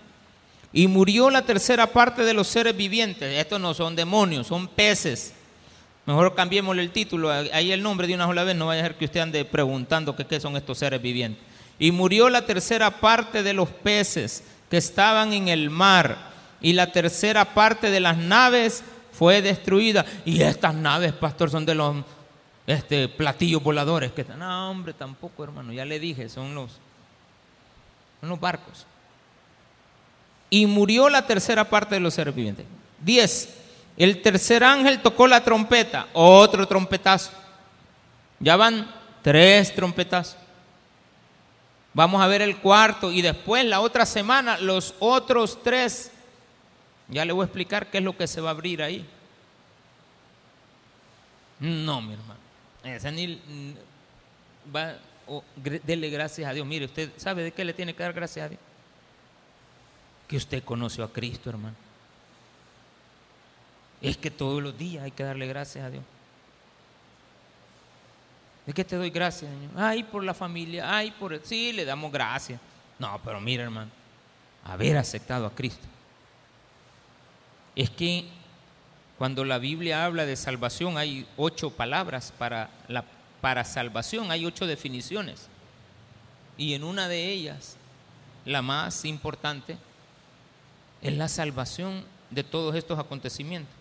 Y 0.74 0.88
murió 0.88 1.30
la 1.30 1.44
tercera 1.44 1.88
parte 1.88 2.24
de 2.24 2.34
los 2.34 2.48
seres 2.48 2.76
vivientes. 2.76 3.40
Estos 3.40 3.60
no 3.60 3.74
son 3.74 3.96
demonios, 3.96 4.48
son 4.48 4.68
peces. 4.68 5.34
Mejor 6.06 6.34
cambiémosle 6.34 6.82
el 6.82 6.92
título, 6.92 7.30
ahí 7.32 7.72
el 7.72 7.84
nombre 7.84 8.08
de 8.08 8.16
una 8.16 8.26
sola 8.26 8.44
vez, 8.44 8.56
no 8.56 8.68
vaya 8.68 8.82
a 8.82 8.86
ser 8.86 8.96
que 8.96 9.06
usted 9.06 9.20
ande 9.20 9.46
preguntando 9.46 10.16
qué 10.16 10.40
son 10.40 10.58
estos 10.58 10.80
seres 10.80 11.00
vivientes. 11.00 11.49
Y 11.80 11.92
murió 11.92 12.30
la 12.30 12.46
tercera 12.46 12.92
parte 12.92 13.42
de 13.42 13.54
los 13.54 13.70
peces 13.70 14.44
que 14.70 14.78
estaban 14.78 15.34
en 15.34 15.48
el 15.48 15.70
mar, 15.70 16.30
y 16.62 16.74
la 16.74 16.92
tercera 16.92 17.54
parte 17.54 17.89
de 17.89 18.02
las 18.02 18.18
naves 18.18 18.84
fue 19.13 19.42
destruida. 19.42 20.06
Y 20.26 20.42
estas 20.42 20.76
naves, 20.76 21.13
pastor, 21.13 21.50
son 21.50 21.65
de 21.65 21.76
los 21.76 21.96
este, 22.68 23.08
platillos 23.08 23.63
voladores 23.63 24.12
que. 24.12 24.24
No, 24.26 24.70
hombre, 24.70 24.94
tampoco, 24.94 25.44
hermano, 25.44 25.74
ya 25.74 25.86
le 25.86 26.00
dije, 26.00 26.30
son 26.30 26.54
los, 26.54 26.72
son 28.20 28.30
los 28.30 28.39
barcos. 28.39 28.86
Y 30.50 30.65
murió 30.65 31.10
la 31.10 31.26
tercera 31.26 31.70
parte 31.70 31.96
de 31.96 32.02
los 32.02 32.13
seres 32.13 32.36
vivientes. 32.36 32.65
Diez. 33.00 33.56
El 33.98 34.22
tercer 34.22 34.63
ángel 34.63 35.02
tocó 35.02 35.28
la 35.28 35.44
trompeta, 35.44 36.08
otro 36.13 36.65
trompetazo. 36.68 37.32
Ya 38.39 38.56
van 38.56 38.89
tres 39.22 39.76
trompetazos. 39.76 40.38
Vamos 41.93 42.21
a 42.21 42.28
ver 42.28 42.41
el 42.41 42.58
cuarto 42.58 43.12
y 43.12 43.21
después 43.21 43.65
la 43.65 43.82
otra 43.82 44.06
semana 44.06 44.58
los 44.58 44.95
otros 44.99 45.62
tres. 45.63 46.12
Ya 47.08 47.25
le 47.25 47.34
voy 47.34 47.43
a 47.43 47.45
explicar 47.45 47.89
qué 47.89 47.97
es 47.97 48.04
lo 48.04 48.15
que 48.15 48.28
se 48.28 48.41
va 48.41 48.49
a 48.49 48.52
abrir 48.52 48.84
ahí. 48.84 49.06
No, 51.60 52.02
mi 52.02 52.13
hermano. 52.13 52.39
Ese 52.84 53.12
ni 53.12 53.41
va, 54.73 54.95
dele 55.56 56.10
gracias 56.10 56.49
a 56.49 56.54
Dios. 56.54 56.65
Mire, 56.65 56.86
usted 56.86 57.12
sabe 57.17 57.43
de 57.43 57.52
qué 57.52 57.65
le 57.65 57.73
tiene 57.73 57.93
que 57.93 58.04
dar 58.04 58.13
gracias 58.13 58.45
a 58.45 58.49
Dios. 58.49 58.62
Que 60.28 60.38
usted 60.38 60.63
conoció 60.63 61.04
a 61.04 61.12
Cristo, 61.12 61.49
hermano. 61.49 61.75
Es 64.02 64.15
que 64.15 64.32
todos 64.32 64.62
los 64.62 64.78
días 64.78 65.04
hay 65.04 65.12
que 65.12 65.23
darle 65.23 65.47
gracias 65.47 65.84
a 65.84 65.89
Dios. 65.89 66.04
¿De 68.70 68.74
qué 68.74 68.86
te 68.86 68.98
doy 68.98 69.10
gracias, 69.10 69.50
Señor? 69.50 69.72
Ay, 69.76 70.04
por 70.04 70.24
la 70.24 70.36
familia, 70.36 70.96
ay, 70.96 71.10
por... 71.10 71.34
El... 71.34 71.44
Sí, 71.44 71.74
le 71.74 71.86
damos 71.86 72.12
gracias. 72.12 72.62
No, 73.00 73.20
pero 73.26 73.42
mira, 73.42 73.64
hermano, 73.64 73.90
haber 74.64 74.96
aceptado 74.96 75.48
a 75.48 75.56
Cristo. 75.56 75.88
Es 77.76 77.90
que 77.90 78.26
cuando 79.18 79.44
la 79.44 79.58
Biblia 79.58 80.06
habla 80.06 80.28
de 80.28 80.36
salvación 80.36 81.00
hay 81.00 81.26
ocho 81.36 81.72
palabras 81.72 82.32
para, 82.38 82.70
para 83.42 83.64
salvación, 83.64 84.30
hay 84.30 84.46
ocho 84.46 84.68
definiciones. 84.68 85.48
Y 86.56 86.76
en 86.76 86.84
una 86.84 87.08
de 87.08 87.26
ellas, 87.26 87.76
la 88.46 88.62
más 88.62 89.04
importante, 89.04 89.80
es 91.02 91.18
la 91.18 91.28
salvación 91.28 92.06
de 92.30 92.44
todos 92.44 92.76
estos 92.76 93.00
acontecimientos. 93.00 93.79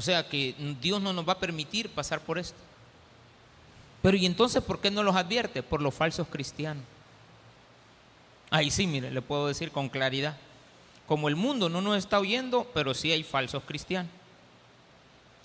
O 0.00 0.02
sea 0.02 0.26
que 0.26 0.54
Dios 0.80 0.98
no 1.02 1.12
nos 1.12 1.28
va 1.28 1.34
a 1.34 1.38
permitir 1.38 1.90
pasar 1.90 2.20
por 2.20 2.38
esto. 2.38 2.56
Pero 4.00 4.16
¿y 4.16 4.24
entonces 4.24 4.62
por 4.62 4.80
qué 4.80 4.90
no 4.90 5.02
los 5.02 5.14
advierte? 5.14 5.62
Por 5.62 5.82
los 5.82 5.94
falsos 5.94 6.26
cristianos. 6.26 6.84
Ahí 8.48 8.70
sí, 8.70 8.86
mire, 8.86 9.10
le 9.10 9.20
puedo 9.20 9.46
decir 9.46 9.70
con 9.70 9.90
claridad. 9.90 10.38
Como 11.06 11.28
el 11.28 11.36
mundo 11.36 11.68
no 11.68 11.82
nos 11.82 11.98
está 11.98 12.18
oyendo, 12.18 12.66
pero 12.72 12.94
sí 12.94 13.12
hay 13.12 13.22
falsos 13.22 13.62
cristianos. 13.64 14.10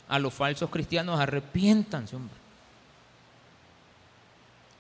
A 0.08 0.20
los 0.20 0.34
falsos 0.34 0.70
cristianos 0.70 1.20
arrepiéntanse, 1.20 2.15
hombre. 2.15 2.38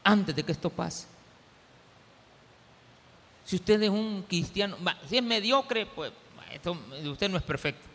Antes 0.05 0.37
de 0.37 0.43
que 0.43 0.53
esto 0.53 0.69
pase. 0.69 1.05
Si 3.43 3.57
usted 3.57 3.83
es 3.83 3.89
un 3.89 4.23
cristiano, 4.23 4.77
si 5.09 5.17
es 5.17 5.23
mediocre, 5.23 5.85
pues 5.85 6.13
usted 7.03 7.29
no 7.29 7.35
es 7.35 7.43
perfecto 7.43 7.94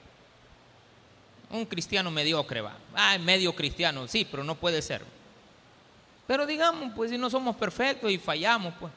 un 1.50 1.66
cristiano 1.66 2.10
mediocre 2.10 2.60
va. 2.60 2.76
Ah, 2.94 3.18
medio 3.18 3.54
cristiano, 3.54 4.06
sí, 4.06 4.26
pero 4.30 4.44
no 4.44 4.54
puede 4.54 4.80
ser. 4.82 5.04
Pero 6.26 6.46
digamos, 6.46 6.92
pues 6.94 7.10
si 7.10 7.18
no 7.18 7.28
somos 7.28 7.56
perfectos 7.56 8.10
y 8.10 8.18
fallamos, 8.18 8.72
pues. 8.78 8.92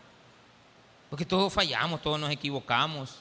Porque 1.10 1.26
todos 1.26 1.52
fallamos, 1.52 2.02
todos 2.02 2.20
nos 2.20 2.32
equivocamos. 2.32 3.18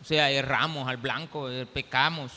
O 0.00 0.04
sea, 0.04 0.30
erramos 0.30 0.86
al 0.88 0.98
blanco, 0.98 1.50
eh, 1.50 1.66
pecamos. 1.66 2.32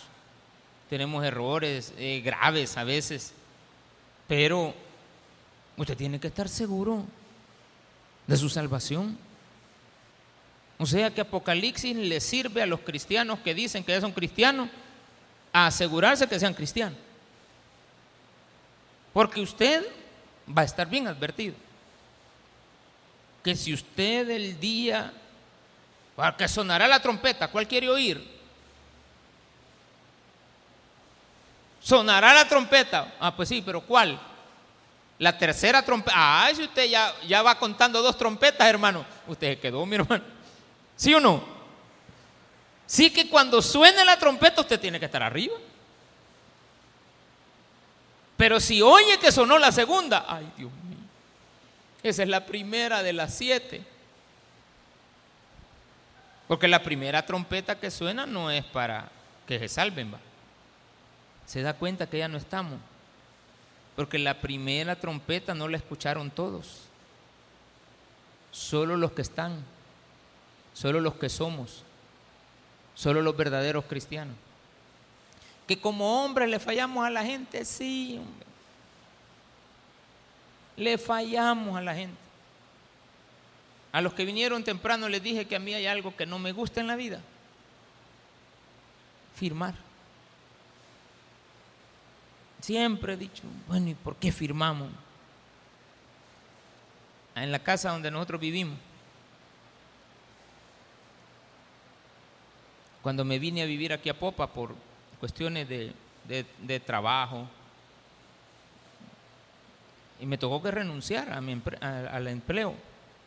tenemos 0.89 1.25
errores 1.25 1.93
eh, 1.97 2.21
graves 2.23 2.77
a 2.77 2.85
veces, 2.85 3.33
pero 4.25 4.73
usted 5.75 5.97
tiene 5.97 6.17
que 6.17 6.27
estar 6.27 6.47
seguro 6.47 7.03
de 8.25 8.37
su 8.37 8.47
salvación. 8.49 9.17
O 10.77 10.85
sea 10.85 11.13
que 11.13 11.21
Apocalipsis 11.21 11.95
le 11.95 12.21
sirve 12.21 12.61
a 12.61 12.65
los 12.65 12.79
cristianos 12.81 13.39
que 13.39 13.53
dicen 13.53 13.83
que 13.83 13.91
ya 13.91 13.99
son 13.99 14.13
cristianos 14.13 14.69
a 15.58 15.67
asegurarse 15.67 16.28
que 16.28 16.39
sean 16.39 16.54
cristianos. 16.54 17.00
Porque 19.12 19.41
usted 19.41 19.84
va 20.56 20.62
a 20.62 20.65
estar 20.65 20.88
bien 20.88 21.08
advertido. 21.08 21.56
Que 23.43 23.56
si 23.56 23.74
usted 23.74 24.30
el 24.30 24.60
día, 24.60 25.12
que 26.38 26.48
sonará 26.48 26.88
la 26.88 27.02
trompeta, 27.02 27.48
¿cuál 27.48 27.67
quiere 27.67 27.89
oír? 27.89 28.38
Sonará 31.82 32.34
la 32.34 32.48
trompeta. 32.48 33.15
Ah, 33.20 33.36
pues 33.36 33.50
sí, 33.50 33.63
pero 33.65 33.82
¿cuál? 33.82 34.20
La 35.17 35.36
tercera 35.36 35.84
trompeta. 35.84 36.15
Ah, 36.15 36.50
si 36.54 36.63
usted 36.63 36.86
ya, 36.86 37.15
ya 37.28 37.41
va 37.41 37.58
contando 37.58 38.04
dos 38.04 38.15
trompetas, 38.15 38.67
hermano. 38.67 39.04
Usted 39.26 39.56
se 39.56 39.60
quedó, 39.60 39.84
mi 39.88 39.96
hermano. 39.96 40.24
¿Sí 40.96 41.15
o 41.15 41.20
no? 41.20 41.57
Sí 42.88 43.12
que 43.12 43.30
cuando 43.30 43.62
suene 43.62 44.04
la 44.06 44.17
trompeta 44.17 44.62
usted 44.62 44.80
tiene 44.80 45.00
que 45.00 45.06
estar 45.06 45.21
arriba. 45.21 45.56
Pero 48.38 48.60
si 48.60 48.82
oye 48.82 49.19
que 49.19 49.32
sonó 49.32 49.58
la 49.58 49.71
segunda, 49.71 50.26
ay 50.28 50.52
Dios 50.58 50.71
mío, 50.71 50.97
esa 52.02 52.23
es 52.23 52.30
la 52.30 52.45
primera 52.45 53.04
de 53.04 53.13
las 53.13 53.34
siete. 53.34 53.84
Porque 56.47 56.69
la 56.69 56.82
primera 56.82 57.26
trompeta 57.26 57.78
que 57.78 57.91
suena 57.91 58.26
no 58.26 58.50
es 58.50 58.63
para 58.63 59.12
que 59.45 59.60
se 59.60 59.67
salven, 59.67 60.13
va. 60.13 60.19
Se 61.45 61.62
da 61.62 61.73
cuenta 61.73 62.08
que 62.08 62.19
ya 62.19 62.30
no 62.30 62.38
estamos. 62.38 62.80
Porque 63.97 64.17
la 64.17 64.39
primera 64.39 64.95
trompeta 64.95 65.54
no 65.54 65.67
la 65.67 65.78
escucharon 65.78 66.32
todos. 66.32 66.84
Solo 68.52 68.95
los 68.95 69.12
que 69.12 69.23
están. 69.23 69.65
Solo 70.73 71.02
los 71.02 71.15
que 71.15 71.28
somos. 71.28 71.84
Solo 72.97 73.21
los 73.21 73.38
verdaderos 73.38 73.86
cristianos. 73.86 74.36
Que 75.67 75.79
como 75.79 76.25
hombres 76.25 76.49
le 76.49 76.60
fallamos 76.60 77.05
a 77.05 77.12
la 77.12 77.23
gente, 77.23 77.63
sí, 77.63 78.17
hombre. 78.19 78.47
Le 80.77 80.97
fallamos 80.97 81.77
a 81.77 81.81
la 81.81 81.93
gente. 81.93 82.17
A 83.91 84.01
los 84.01 84.15
que 84.15 84.25
vinieron 84.25 84.63
temprano 84.63 85.07
les 85.10 85.21
dije 85.21 85.45
que 85.45 85.55
a 85.55 85.60
mí 85.60 85.75
hay 85.75 85.86
algo 85.86 86.15
que 86.15 86.25
no 86.25 86.39
me 86.39 86.53
gusta 86.53 86.81
en 86.81 86.88
la 86.88 86.95
vida. 86.95 87.21
Firmar. 89.36 89.75
Siempre 92.62 93.13
he 93.13 93.17
dicho, 93.17 93.43
bueno, 93.67 93.89
¿y 93.89 93.93
por 93.93 94.15
qué 94.15 94.31
firmamos? 94.31 94.89
En 97.36 97.51
la 97.51 97.60
casa 97.60 97.91
donde 97.91 98.10
nosotros 98.10 98.41
vivimos. 98.41 98.79
Cuando 103.08 103.24
me 103.24 103.39
vine 103.39 103.62
a 103.62 103.65
vivir 103.65 103.93
aquí 103.93 104.10
a 104.10 104.20
Popa 104.20 104.48
por 104.48 104.76
cuestiones 105.17 105.65
de, 105.70 106.80
trabajo. 106.82 107.48
Y 110.20 110.26
me 110.26 110.38
tocó 110.38 110.62
que 110.62 110.72
renunciar 110.72 111.32
a 111.32 111.39
mi, 111.39 111.62
al 111.80 112.28
empleo. 112.28 112.76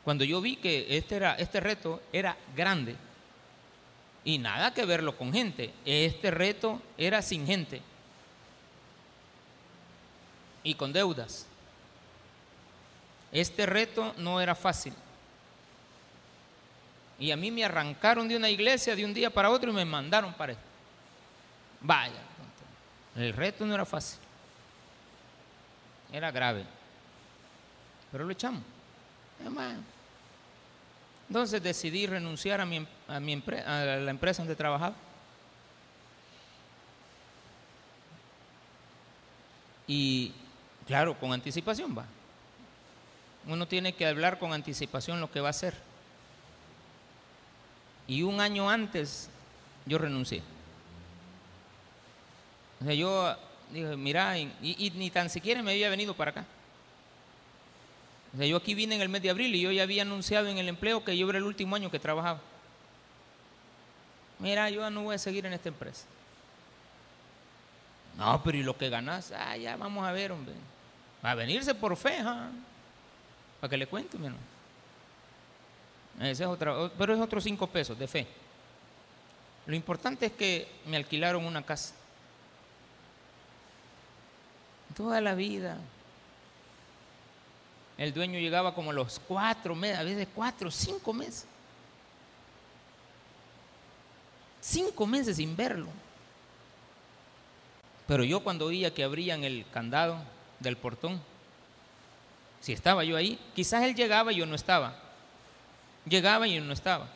Cuando 0.04 0.22
yo 0.22 0.42
vi 0.42 0.56
que 0.56 0.98
este, 0.98 1.16
era, 1.16 1.34
este 1.36 1.60
reto 1.60 2.02
era 2.12 2.36
grande 2.54 2.94
y 4.22 4.36
nada 4.36 4.74
que 4.74 4.84
verlo 4.84 5.16
con 5.16 5.32
gente, 5.32 5.72
este 5.86 6.30
reto 6.30 6.82
era 6.98 7.22
sin 7.22 7.46
gente 7.46 7.80
y 10.62 10.74
con 10.74 10.92
deudas. 10.92 11.46
Este 13.32 13.64
reto 13.64 14.12
no 14.18 14.42
era 14.42 14.54
fácil. 14.54 14.92
Y 17.20 17.30
a 17.30 17.36
mí 17.36 17.50
me 17.50 17.62
arrancaron 17.62 18.26
de 18.26 18.36
una 18.36 18.48
iglesia 18.48 18.96
de 18.96 19.04
un 19.04 19.12
día 19.12 19.28
para 19.28 19.50
otro 19.50 19.70
y 19.70 19.74
me 19.74 19.84
mandaron 19.84 20.32
para 20.32 20.52
esto. 20.52 20.64
Vaya, 21.82 22.20
el 23.14 23.34
reto 23.34 23.66
no 23.66 23.74
era 23.74 23.84
fácil, 23.84 24.18
era 26.10 26.30
grave, 26.30 26.64
pero 28.10 28.24
lo 28.24 28.32
echamos. 28.32 28.62
Entonces 31.28 31.62
decidí 31.62 32.06
renunciar 32.06 32.60
a, 32.60 32.66
mi, 32.66 32.86
a, 33.06 33.20
mi 33.20 33.34
a 33.34 33.84
la 33.84 34.10
empresa 34.10 34.42
donde 34.42 34.56
trabajaba. 34.56 34.94
Y 39.86 40.32
claro, 40.86 41.18
con 41.18 41.32
anticipación 41.32 41.96
va. 41.96 42.06
Uno 43.46 43.68
tiene 43.68 43.94
que 43.94 44.06
hablar 44.06 44.38
con 44.38 44.52
anticipación 44.52 45.20
lo 45.20 45.30
que 45.30 45.40
va 45.40 45.48
a 45.48 45.50
hacer. 45.50 45.89
Y 48.10 48.24
un 48.24 48.40
año 48.40 48.68
antes 48.68 49.30
yo 49.86 49.96
renuncié. 49.96 50.42
O 52.80 52.84
sea, 52.84 52.92
yo 52.92 53.36
dije, 53.72 53.96
mira, 53.96 54.36
y, 54.36 54.92
ni 54.96 55.10
tan 55.10 55.30
siquiera 55.30 55.62
me 55.62 55.70
había 55.70 55.88
venido 55.88 56.12
para 56.14 56.32
acá. 56.32 56.44
O 58.34 58.36
sea, 58.36 58.46
yo 58.46 58.56
aquí 58.56 58.74
vine 58.74 58.96
en 58.96 59.00
el 59.00 59.08
mes 59.08 59.22
de 59.22 59.30
abril 59.30 59.54
y 59.54 59.60
yo 59.60 59.70
ya 59.70 59.84
había 59.84 60.02
anunciado 60.02 60.48
en 60.48 60.58
el 60.58 60.68
empleo 60.68 61.04
que 61.04 61.16
yo 61.16 61.28
era 61.28 61.38
el 61.38 61.44
último 61.44 61.76
año 61.76 61.88
que 61.88 62.00
trabajaba. 62.00 62.40
Mira, 64.40 64.68
yo 64.70 64.90
no 64.90 65.04
voy 65.04 65.14
a 65.14 65.18
seguir 65.18 65.46
en 65.46 65.52
esta 65.52 65.68
empresa. 65.68 66.04
No, 68.18 68.42
pero 68.42 68.58
¿y 68.58 68.64
lo 68.64 68.76
que 68.76 68.88
ganas? 68.88 69.30
Ah, 69.30 69.56
ya 69.56 69.76
vamos 69.76 70.04
a 70.04 70.10
ver, 70.10 70.32
hombre. 70.32 70.54
Va 71.24 71.30
a 71.30 71.34
venirse 71.36 71.76
por 71.76 71.96
fe, 71.96 72.24
Para 73.60 73.70
que 73.70 73.76
le 73.76 73.86
cuente, 73.86 74.18
menos. 74.18 74.40
Ese 76.18 76.42
es 76.42 76.48
otra, 76.48 76.90
pero 76.98 77.14
es 77.14 77.20
otros 77.20 77.44
cinco 77.44 77.66
pesos 77.66 77.98
de 77.98 78.08
fe. 78.08 78.26
Lo 79.66 79.74
importante 79.74 80.26
es 80.26 80.32
que 80.32 80.68
me 80.86 80.96
alquilaron 80.96 81.44
una 81.44 81.62
casa. 81.62 81.94
Toda 84.96 85.20
la 85.20 85.34
vida. 85.34 85.78
El 87.96 88.12
dueño 88.12 88.38
llegaba 88.38 88.74
como 88.74 88.92
los 88.92 89.20
cuatro 89.20 89.74
meses, 89.74 89.98
a 89.98 90.02
veces 90.02 90.26
cuatro, 90.34 90.70
cinco 90.70 91.12
meses. 91.12 91.46
Cinco 94.60 95.06
meses 95.06 95.36
sin 95.36 95.56
verlo. 95.56 95.88
Pero 98.06 98.24
yo 98.24 98.40
cuando 98.40 98.66
oía 98.66 98.92
que 98.92 99.04
abrían 99.04 99.44
el 99.44 99.64
candado 99.70 100.18
del 100.58 100.76
portón, 100.76 101.22
si 102.60 102.72
estaba 102.72 103.04
yo 103.04 103.16
ahí, 103.16 103.38
quizás 103.54 103.84
él 103.84 103.94
llegaba 103.94 104.32
y 104.32 104.36
yo 104.36 104.46
no 104.46 104.54
estaba. 104.54 105.09
Llegaba 106.06 106.46
y 106.48 106.60
no 106.60 106.72
estaba. 106.72 107.08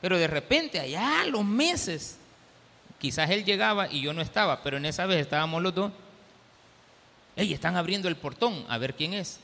Pero 0.00 0.18
de 0.18 0.26
repente, 0.26 0.80
allá 0.80 1.24
los 1.26 1.44
meses, 1.44 2.18
quizás 2.98 3.30
él 3.30 3.44
llegaba 3.44 3.90
y 3.90 4.02
yo 4.02 4.12
no 4.12 4.20
estaba, 4.20 4.62
pero 4.62 4.76
en 4.76 4.86
esa 4.86 5.06
vez 5.06 5.20
estábamos 5.20 5.62
los 5.62 5.74
dos 5.74 5.92
Ey, 7.36 7.52
están 7.52 7.76
abriendo 7.76 8.08
el 8.08 8.16
portón, 8.16 8.64
a 8.68 8.78
ver 8.78 8.94
quién 8.94 9.12
es. 9.12 9.40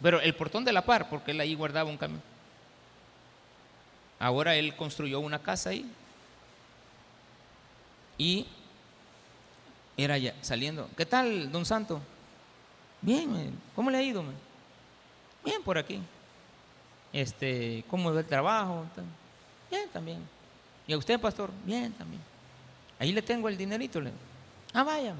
Pero 0.00 0.20
el 0.20 0.34
portón 0.34 0.64
de 0.64 0.72
la 0.72 0.84
par, 0.84 1.08
porque 1.08 1.32
él 1.32 1.40
ahí 1.40 1.54
guardaba 1.54 1.90
un 1.90 1.96
camión. 1.96 2.22
Ahora 4.18 4.54
él 4.54 4.76
construyó 4.76 5.18
una 5.20 5.40
casa 5.40 5.70
ahí. 5.70 5.90
Y 8.18 8.46
era 9.96 10.18
ya 10.18 10.34
saliendo. 10.40 10.88
¿Qué 10.96 11.04
tal, 11.04 11.50
don 11.50 11.66
Santo? 11.66 12.00
Bien, 13.00 13.58
¿cómo 13.74 13.90
le 13.90 13.98
ha 13.98 14.02
ido? 14.02 14.24
Bien 15.44 15.62
por 15.62 15.76
aquí. 15.76 16.00
Este, 17.12 17.84
¿cómo 17.88 18.12
va 18.12 18.20
el 18.20 18.26
trabajo? 18.26 18.84
Bien 19.70 19.88
también. 19.92 20.26
¿Y 20.86 20.92
a 20.92 20.98
usted, 20.98 21.20
pastor? 21.20 21.50
Bien 21.64 21.92
también. 21.92 22.22
Ahí 22.98 23.12
le 23.12 23.22
tengo 23.22 23.48
el 23.48 23.56
dinerito. 23.56 24.00
Le... 24.00 24.10
Ah, 24.72 24.82
vaya. 24.82 25.14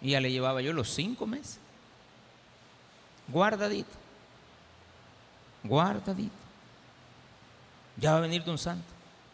Y 0.00 0.10
ya 0.10 0.20
le 0.20 0.30
llevaba 0.30 0.60
yo 0.60 0.72
los 0.72 0.88
cinco 0.88 1.26
meses. 1.26 1.58
Guardadito. 3.28 3.90
Guardadito. 5.62 6.34
Ya 7.96 8.12
va 8.12 8.18
a 8.18 8.20
venir 8.20 8.44
Don 8.44 8.58
Santo. 8.58 8.84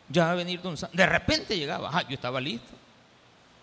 Ya 0.09 0.27
va 0.27 0.33
a 0.33 0.37
venir 0.37 0.61
Don 0.63 0.77
Santo. 0.77 0.97
De 0.97 1.07
repente 1.07 1.57
llegaba. 1.57 1.91
Ah, 1.93 2.03
yo 2.03 2.15
estaba 2.15 2.41
listo. 2.41 2.75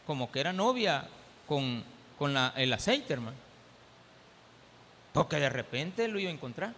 Como 0.06 0.32
que 0.32 0.40
era 0.40 0.52
novia 0.52 1.08
con, 1.48 1.84
con 2.18 2.36
el 2.56 2.74
aceite, 2.74 3.14
hermano. 3.14 3.45
Porque 5.16 5.38
de 5.38 5.50
repente 5.50 6.08
lo 6.08 6.20
iba 6.20 6.30
a 6.30 6.34
encontrar. 6.34 6.76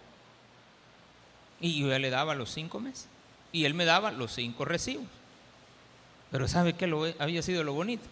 Y 1.60 1.78
yo 1.78 1.88
ya 1.88 1.98
le 1.98 2.08
daba 2.08 2.34
los 2.34 2.50
cinco 2.50 2.80
meses. 2.80 3.08
Y 3.52 3.66
él 3.66 3.74
me 3.74 3.84
daba 3.84 4.12
los 4.12 4.32
cinco 4.32 4.64
recibos. 4.64 5.04
Pero 6.30 6.48
¿sabe 6.48 6.72
qué 6.72 7.14
había 7.18 7.42
sido 7.42 7.62
lo 7.64 7.74
bonito? 7.74 8.08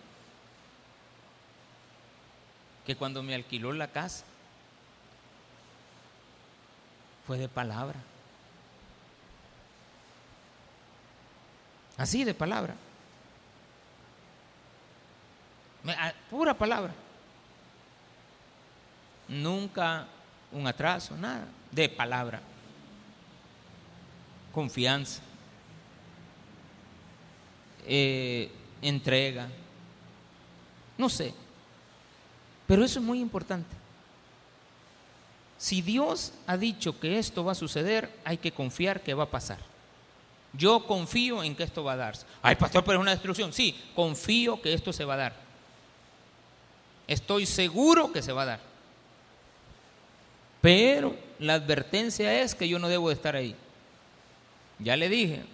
que 2.87 2.95
cuando 2.95 3.23
me 3.23 3.35
alquiló 3.35 3.73
la 3.73 3.89
casa 3.89 4.25
fue 7.27 7.37
de 7.37 7.49
palabra. 7.49 7.99
Así 11.97 12.23
de 12.23 12.33
palabra. 12.33 12.77
Pura 16.31 16.55
palabra. 16.55 16.95
Nunca 19.27 20.07
un 20.53 20.67
atraso, 20.67 21.17
nada. 21.17 21.47
De 21.71 21.89
palabra. 21.89 22.41
Confianza. 24.53 25.21
Eh, 27.87 28.51
entrega. 28.83 29.49
No 30.99 31.09
sé. 31.09 31.35
Pero 32.67 32.85
eso 32.85 32.99
es 32.99 33.05
muy 33.05 33.21
importante. 33.21 33.77
Si 35.59 35.83
Dios 35.83 36.33
ha 36.47 36.57
dicho 36.57 36.99
que 36.99 37.19
esto 37.19 37.45
va 37.45 37.53
a 37.53 37.57
suceder, 37.57 38.11
hay 38.25 38.39
que 38.39 38.53
confiar 38.53 39.03
que 39.03 39.15
va 39.15 39.25
a 39.25 39.31
pasar. 39.31 39.59
Yo 40.53 40.87
confío 40.87 41.43
en 41.43 41.55
que 41.55 41.65
esto 41.65 41.85
va 41.85 41.93
a 41.93 41.97
darse. 41.97 42.27
Ay, 42.43 42.57
pastor, 42.57 42.85
pero 42.85 42.99
es 42.99 43.03
una 43.03 43.11
destrucción. 43.11 43.53
Sí, 43.53 43.79
confío 43.95 44.61
que 44.61 44.73
esto 44.73 44.93
se 44.93 45.05
va 45.05 45.15
a 45.15 45.19
dar. 45.19 45.37
Estoy 47.07 47.47
seguro 47.47 48.13
que 48.13 48.23
se 48.23 48.33
va 48.33 48.43
a 48.43 48.47
dar. 48.47 48.76
Pero 50.67 51.15
la 51.39 51.55
advertencia 51.55 52.43
es 52.43 52.57
que 52.57 52.69
yo 52.69 52.81
no 52.81 52.89
debo 52.89 53.09
de 53.09 53.15
estar 53.15 53.37
ahí. 53.37 53.55
Ya 54.81 54.97
le 54.97 55.09
dije, 55.09 55.45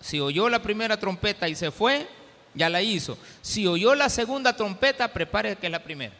si 0.00 0.18
oyó 0.18 0.48
la 0.48 0.62
primera 0.62 0.98
trompeta 0.98 1.46
y 1.46 1.54
se 1.54 1.70
fue, 1.70 2.08
ya 2.54 2.70
la 2.70 2.80
hizo. 2.80 3.18
Si 3.42 3.66
oyó 3.66 3.94
la 3.94 4.08
segunda 4.08 4.56
trompeta, 4.56 5.12
prepare 5.12 5.56
que 5.56 5.66
es 5.66 5.70
la 5.70 5.84
primera. 5.84 6.14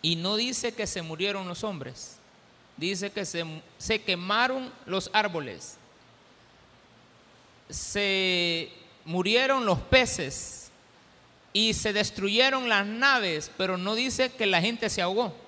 Y 0.00 0.16
no 0.16 0.36
dice 0.36 0.72
que 0.72 0.86
se 0.86 1.02
murieron 1.02 1.46
los 1.46 1.62
hombres, 1.64 2.16
dice 2.78 3.12
que 3.12 3.26
se, 3.26 3.44
se 3.76 4.00
quemaron 4.00 4.72
los 4.86 5.10
árboles, 5.12 5.76
se 7.68 8.72
murieron 9.04 9.66
los 9.66 9.80
peces 9.80 10.70
y 11.52 11.74
se 11.74 11.92
destruyeron 11.92 12.70
las 12.70 12.86
naves, 12.86 13.50
pero 13.58 13.76
no 13.76 13.94
dice 13.94 14.32
que 14.32 14.46
la 14.46 14.62
gente 14.62 14.88
se 14.88 15.02
ahogó. 15.02 15.43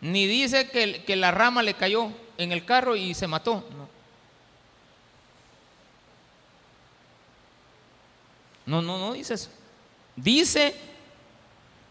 Ni 0.00 0.26
dice 0.26 0.68
que, 0.68 1.04
que 1.04 1.16
la 1.16 1.30
rama 1.30 1.62
le 1.62 1.74
cayó 1.74 2.10
en 2.38 2.52
el 2.52 2.64
carro 2.64 2.96
y 2.96 3.14
se 3.14 3.26
mató. 3.26 3.64
No, 8.66 8.80
no, 8.80 8.98
no 8.98 9.12
dice 9.12 9.34
eso. 9.34 9.50
Dice 10.16 10.74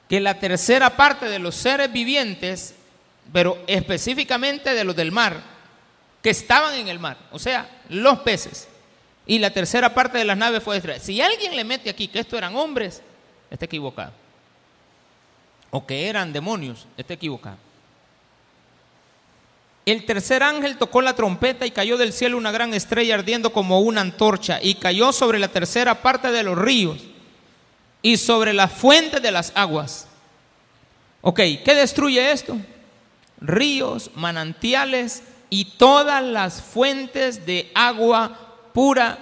que 0.07 0.19
la 0.19 0.39
tercera 0.39 0.95
parte 0.95 1.29
de 1.29 1.39
los 1.39 1.55
seres 1.55 1.91
vivientes, 1.91 2.73
pero 3.31 3.61
específicamente 3.67 4.73
de 4.73 4.83
los 4.83 4.95
del 4.95 5.11
mar, 5.11 5.41
que 6.23 6.31
estaban 6.31 6.73
en 6.75 6.87
el 6.87 6.99
mar, 6.99 7.17
o 7.31 7.39
sea, 7.39 7.69
los 7.89 8.19
peces, 8.19 8.67
y 9.25 9.39
la 9.39 9.51
tercera 9.51 9.93
parte 9.93 10.17
de 10.17 10.25
las 10.25 10.37
naves 10.37 10.63
fue 10.63 10.75
destruida. 10.75 10.99
Si 10.99 11.21
alguien 11.21 11.55
le 11.55 11.63
mete 11.63 11.89
aquí 11.89 12.07
que 12.07 12.19
esto 12.19 12.37
eran 12.37 12.55
hombres, 12.55 13.03
está 13.51 13.65
equivocado. 13.65 14.11
O 15.69 15.85
que 15.85 16.07
eran 16.07 16.33
demonios, 16.33 16.87
está 16.97 17.13
equivocado. 17.13 17.57
El 19.91 20.05
tercer 20.05 20.43
ángel 20.43 20.77
tocó 20.77 21.01
la 21.01 21.15
trompeta 21.15 21.65
y 21.65 21.71
cayó 21.71 21.97
del 21.97 22.13
cielo 22.13 22.37
una 22.37 22.51
gran 22.51 22.73
estrella 22.73 23.15
ardiendo 23.15 23.51
como 23.51 23.79
una 23.79 24.01
antorcha 24.01 24.59
y 24.61 24.75
cayó 24.75 25.11
sobre 25.11 25.39
la 25.39 25.47
tercera 25.47 26.01
parte 26.01 26.31
de 26.31 26.43
los 26.43 26.57
ríos 26.57 26.99
y 28.01 28.17
sobre 28.17 28.53
las 28.53 28.71
fuentes 28.71 29.21
de 29.21 29.31
las 29.31 29.51
aguas. 29.55 30.07
Ok, 31.21 31.39
¿qué 31.65 31.75
destruye 31.75 32.31
esto? 32.31 32.57
Ríos, 33.41 34.11
manantiales 34.15 35.23
y 35.49 35.65
todas 35.77 36.23
las 36.23 36.61
fuentes 36.61 37.45
de 37.45 37.71
agua 37.73 38.37
pura, 38.73 39.17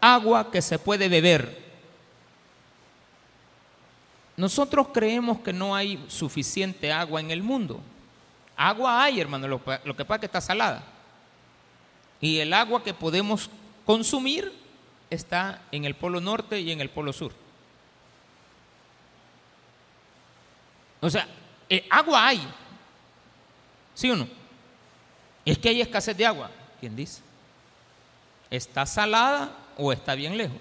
agua 0.00 0.50
que 0.50 0.62
se 0.62 0.78
puede 0.78 1.08
beber. 1.08 1.62
Nosotros 4.36 4.88
creemos 4.92 5.40
que 5.40 5.52
no 5.52 5.74
hay 5.74 6.02
suficiente 6.08 6.92
agua 6.92 7.20
en 7.20 7.30
el 7.30 7.42
mundo. 7.42 7.80
Agua 8.64 9.02
hay, 9.02 9.20
hermano, 9.20 9.48
lo, 9.48 9.58
que 9.60 10.04
pasa 10.04 10.14
es 10.14 10.20
que 10.20 10.26
está 10.26 10.40
salada. 10.40 10.84
Y 12.20 12.38
el 12.38 12.52
agua 12.52 12.84
que 12.84 12.94
podemos 12.94 13.50
consumir 13.84 14.52
está 15.10 15.62
en 15.72 15.84
el 15.84 15.96
polo 15.96 16.20
norte 16.20 16.60
y 16.60 16.70
en 16.70 16.80
el 16.80 16.88
polo 16.88 17.12
sur. 17.12 17.32
O 21.00 21.10
sea, 21.10 21.26
eh, 21.68 21.84
agua 21.90 22.28
hay. 22.28 22.48
¿Sí 23.94 24.08
o 24.12 24.14
no? 24.14 24.28
Es 25.44 25.58
que 25.58 25.70
hay 25.70 25.80
escasez 25.80 26.16
de 26.16 26.26
agua. 26.26 26.48
¿Quién 26.78 26.94
dice? 26.94 27.20
¿Está 28.48 28.86
salada 28.86 29.56
o 29.76 29.92
está 29.92 30.14
bien 30.14 30.36
lejos? 30.36 30.60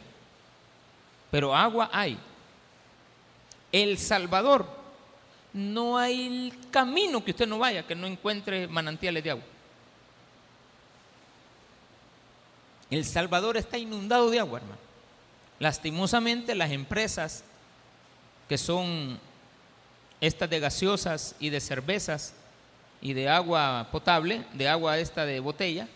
Pero 1.30 1.56
agua 1.56 1.88
hay. 1.94 2.18
El 3.72 4.00
Salvador 4.00 4.81
no 5.54 5.98
hay 5.98 6.54
camino 6.72 7.24
que 7.24 7.32
usted 7.32 7.48
no 7.48 7.60
vaya 7.60 7.86
que 7.86 7.96
no 7.96 8.08
encuentre 8.08 8.68
manantiales 8.68 9.24
de 9.24 9.32
agua. 9.32 9.44
El 12.90 13.06
Salvador 13.06 13.58
está 13.58 13.78
inundado 13.78 14.30
de 14.30 14.40
agua, 14.40 14.60
hermano. 14.60 14.82
Lastimosamente 15.60 16.56
las 16.56 16.72
empresas 16.72 17.44
que 18.50 18.58
son 18.58 19.20
estas 20.20 20.50
de 20.50 20.60
gaseosas 20.60 21.36
y 21.40 21.50
de 21.50 21.62
cervezas 21.62 22.34
y 23.02 23.14
de 23.14 23.30
agua 23.30 23.88
potable, 23.92 24.46
de 24.54 24.68
agua 24.68 25.00
esta 25.00 25.26
de 25.26 25.40
botella, 25.40 25.88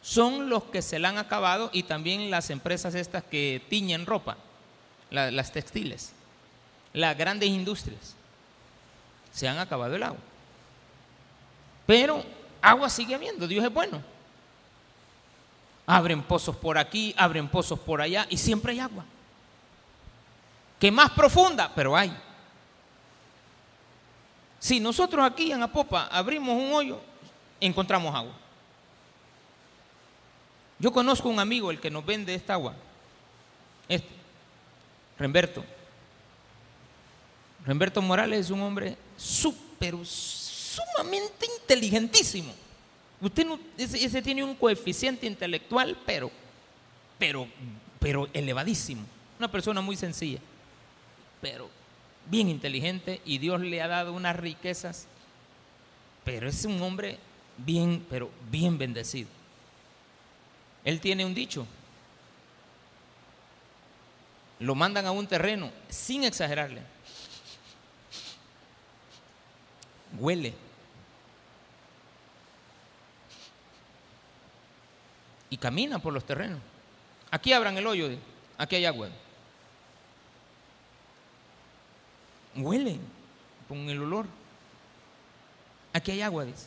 son 0.00 0.48
los 0.48 0.64
que 0.64 0.82
se 0.82 0.98
la 0.98 1.10
han 1.10 1.18
acabado 1.18 1.70
y 1.72 1.84
también 1.84 2.30
las 2.30 2.50
empresas 2.50 2.94
estas 2.94 3.22
que 3.22 3.62
tiñen 3.68 4.04
ropa, 4.04 4.36
las 5.10 5.52
textiles, 5.52 6.12
las 6.92 7.16
grandes 7.16 7.50
industrias 7.50 8.16
se 9.32 9.48
han 9.48 9.58
acabado 9.58 9.96
el 9.96 10.02
agua. 10.02 10.20
Pero 11.86 12.24
agua 12.60 12.88
sigue 12.88 13.14
habiendo, 13.14 13.48
Dios 13.48 13.64
es 13.64 13.72
bueno. 13.72 14.02
Abren 15.86 16.22
pozos 16.22 16.54
por 16.54 16.78
aquí, 16.78 17.14
abren 17.16 17.48
pozos 17.48 17.78
por 17.78 18.00
allá 18.00 18.26
y 18.30 18.36
siempre 18.36 18.72
hay 18.72 18.80
agua. 18.80 19.04
Que 20.78 20.90
más 20.90 21.10
profunda, 21.10 21.72
pero 21.74 21.96
hay. 21.96 22.16
Si 24.58 24.78
nosotros 24.78 25.24
aquí 25.24 25.50
en 25.50 25.62
Apopa 25.62 26.06
abrimos 26.06 26.56
un 26.56 26.72
hoyo, 26.72 27.00
encontramos 27.60 28.14
agua. 28.14 28.32
Yo 30.78 30.92
conozco 30.92 31.28
un 31.28 31.40
amigo, 31.40 31.70
el 31.70 31.80
que 31.80 31.90
nos 31.90 32.04
vende 32.04 32.34
esta 32.34 32.54
agua, 32.54 32.74
este, 33.88 34.08
Remberto. 35.18 35.64
Remberto 37.64 38.02
Morales 38.02 38.46
es 38.46 38.50
un 38.50 38.60
hombre 38.60 38.96
súper, 39.16 39.94
sumamente 40.04 41.46
inteligentísimo. 41.60 42.52
Usted 43.20 43.46
no, 43.46 43.58
ese, 43.76 44.20
tiene 44.20 44.42
un 44.42 44.56
coeficiente 44.56 45.26
intelectual, 45.26 45.96
pero, 46.04 46.30
pero, 47.18 47.46
pero 48.00 48.28
elevadísimo. 48.32 49.02
Una 49.38 49.50
persona 49.50 49.80
muy 49.80 49.96
sencilla, 49.96 50.40
pero 51.40 51.70
bien 52.28 52.48
inteligente 52.48 53.20
y 53.24 53.38
Dios 53.38 53.60
le 53.60 53.80
ha 53.80 53.86
dado 53.86 54.12
unas 54.12 54.34
riquezas, 54.36 55.06
pero 56.24 56.48
es 56.48 56.64
un 56.64 56.82
hombre 56.82 57.18
bien, 57.58 58.04
pero 58.10 58.30
bien 58.50 58.76
bendecido. 58.76 59.28
Él 60.84 61.00
tiene 61.00 61.24
un 61.24 61.34
dicho. 61.34 61.64
Lo 64.58 64.74
mandan 64.74 65.06
a 65.06 65.12
un 65.12 65.28
terreno, 65.28 65.70
sin 65.88 66.24
exagerarle 66.24 66.91
huele. 70.18 70.54
Y 75.50 75.56
camina 75.56 75.98
por 75.98 76.12
los 76.12 76.24
terrenos. 76.24 76.60
Aquí 77.30 77.52
abran 77.52 77.76
el 77.76 77.86
hoyo, 77.86 78.10
aquí 78.58 78.76
hay 78.76 78.84
agua. 78.84 79.08
Huele 82.54 82.98
con 83.68 83.78
el 83.88 84.02
olor. 84.02 84.26
Aquí 85.92 86.10
hay 86.10 86.22
agua, 86.22 86.44
dice. 86.44 86.66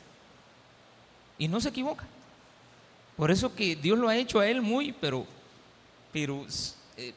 Y 1.37 1.47
no 1.47 1.59
se 1.59 1.69
equivoca. 1.69 2.05
Por 3.17 3.31
eso 3.31 3.55
que 3.55 3.75
Dios 3.75 3.97
lo 3.97 4.09
ha 4.09 4.15
hecho 4.15 4.39
a 4.39 4.47
él 4.47 4.61
muy, 4.61 4.91
pero, 4.91 5.25
pero, 6.11 6.45
eh, 6.97 7.13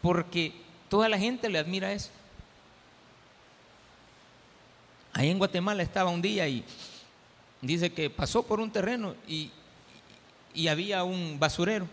porque 0.00 0.52
toda 0.88 1.08
la 1.08 1.18
gente 1.18 1.48
le 1.48 1.58
admira 1.58 1.92
eso. 1.92 2.10
Ahí 5.14 5.30
en 5.30 5.38
Guatemala 5.38 5.82
estaba 5.82 6.10
un 6.10 6.20
día 6.20 6.48
y 6.48 6.64
dice 7.62 7.92
que 7.92 8.10
pasó 8.10 8.42
por 8.42 8.60
un 8.60 8.70
terreno 8.70 9.14
y, 9.28 9.50
había 10.68 11.04
un 11.04 11.38
basurero. 11.38 11.86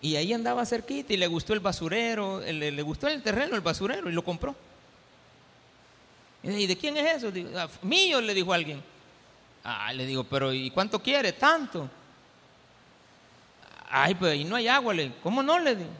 Y 0.00 0.16
ahí 0.16 0.32
andaba 0.32 0.66
cerquita 0.66 1.12
y 1.12 1.16
le 1.18 1.26
gustó 1.26 1.52
el 1.52 1.60
basurero, 1.60 2.40
le, 2.40 2.82
gustó 2.82 3.08
el 3.08 3.22
terreno, 3.22 3.54
el 3.54 3.60
basurero, 3.60 4.08
y 4.08 4.12
lo 4.12 4.24
compró. 4.24 4.56
Y 6.42 6.66
de 6.66 6.76
quién 6.76 6.96
es 6.96 7.22
eso? 7.22 7.32
Ah, 7.54 7.68
mío, 7.82 8.20
le 8.20 8.34
dijo 8.34 8.52
alguien. 8.52 8.82
Ah, 9.62 9.92
le 9.92 10.06
digo, 10.06 10.24
pero 10.24 10.52
¿y 10.52 10.70
cuánto 10.70 11.00
quiere? 11.00 11.32
Tanto. 11.32 11.88
Ay, 13.88 14.14
pues 14.14 14.32
ahí 14.32 14.44
no 14.44 14.56
hay 14.56 14.66
agua. 14.66 14.92
Le, 14.92 15.12
¿Cómo 15.22 15.42
no? 15.42 15.58
Le 15.58 15.76
digo. 15.76 15.90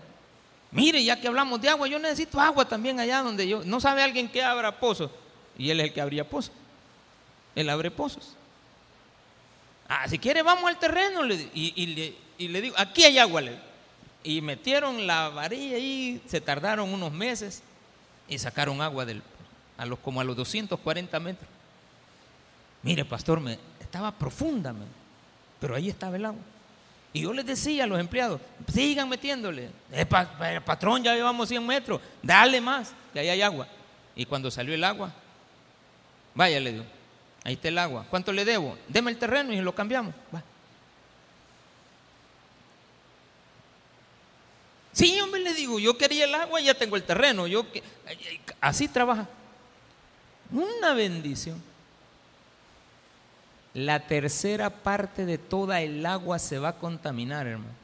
Mire, 0.72 1.05
ya 1.05 1.20
que 1.20 1.28
hablamos 1.28 1.61
de 1.61 1.68
agua, 1.68 1.87
yo 1.87 1.98
necesito 1.98 2.40
agua 2.40 2.64
también 2.64 2.98
allá 2.98 3.22
donde 3.22 3.46
yo. 3.46 3.62
No 3.64 3.78
sabe 3.78 4.02
alguien 4.02 4.28
que 4.28 4.42
abra 4.42 4.81
pozos. 4.81 5.11
Y 5.59 5.71
él 5.71 5.81
es 5.81 5.87
el 5.88 5.93
que 5.93 6.01
abría 6.01 6.29
pozos. 6.29 6.53
Él 7.55 7.69
abre 7.69 7.91
pozos. 7.91 8.37
Ah, 9.88 10.09
si 10.09 10.19
quiere, 10.19 10.43
vamos 10.43 10.65
al 10.65 10.79
terreno. 10.79 11.21
y, 11.27 12.15
le, 12.38 12.61
digo, 12.61 12.75
aquí 12.79 13.05
hay 13.05 13.19
agua. 13.19 13.43
y 14.25 14.41
metieron 14.41 15.07
la 15.07 15.29
varilla 15.29 15.77
ahí, 15.77 16.23
se 16.27 16.41
tardaron 16.41 16.93
unos 16.93 17.12
meses 17.12 17.62
y 18.29 18.38
sacaron 18.38 18.81
agua 18.81 19.05
del, 19.05 19.23
a 19.77 19.85
los, 19.85 19.99
como 19.99 20.21
a 20.21 20.25
los 20.25 20.37
240 20.37 21.21
metros. 21.21 21.49
Mire, 22.83 23.05
pastor, 23.05 23.41
me, 23.41 23.59
estaba 23.81 24.11
profunda, 24.12 24.75
pero 25.61 25.75
ahí 25.75 25.88
estaba 25.88 26.17
el 26.17 26.25
agua. 26.25 26.43
Y 27.12 27.23
yo 27.23 27.33
les 27.33 27.45
decía 27.45 27.85
a 27.85 27.87
los 27.87 28.01
empleados, 28.01 28.41
sigan 28.73 29.09
metiéndole. 29.09 29.71
Eh, 29.93 30.07
patrón, 30.65 31.03
ya 31.03 31.15
llevamos 31.15 31.49
100 31.49 31.67
metros, 31.67 32.01
dale 32.23 32.61
más, 32.61 32.95
que 33.12 33.21
ahí 33.21 33.29
hay 33.29 33.43
agua. 33.43 33.69
Y 34.17 34.25
cuando 34.25 34.51
salió 34.51 34.75
el 34.75 34.83
agua, 34.83 35.12
vaya, 36.35 36.61
le 36.61 36.73
digo, 36.73 36.85
ahí 37.45 37.55
está 37.55 37.68
el 37.68 37.79
agua. 37.79 38.07
¿Cuánto 38.09 38.33
le 38.33 38.45
debo? 38.45 38.77
Deme 38.88 39.11
el 39.11 39.18
terreno 39.18 39.53
y 39.53 39.61
lo 39.61 39.75
cambiamos. 39.75 40.14
Va. 40.35 40.42
Sí, 44.92 45.18
hombre, 45.21 45.40
le 45.40 45.55
digo, 45.55 45.79
yo 45.79 45.97
quería 45.97 46.25
el 46.25 46.35
agua 46.35 46.61
y 46.61 46.64
ya 46.64 46.75
tengo 46.75 46.97
el 46.97 47.03
terreno. 47.03 47.47
Yo, 47.47 47.66
así 48.61 48.88
trabaja. 48.88 49.29
Una 50.51 50.92
bendición 50.92 51.62
la 53.75 54.01
tercera 54.01 54.68
parte 54.71 55.25
de 55.25 55.38
toda 55.38 55.81
el 55.81 56.05
agua 56.05 56.38
se 56.38 56.59
va 56.59 56.71
a 56.71 56.79
contaminar, 56.79 57.47
hermano. 57.47 57.83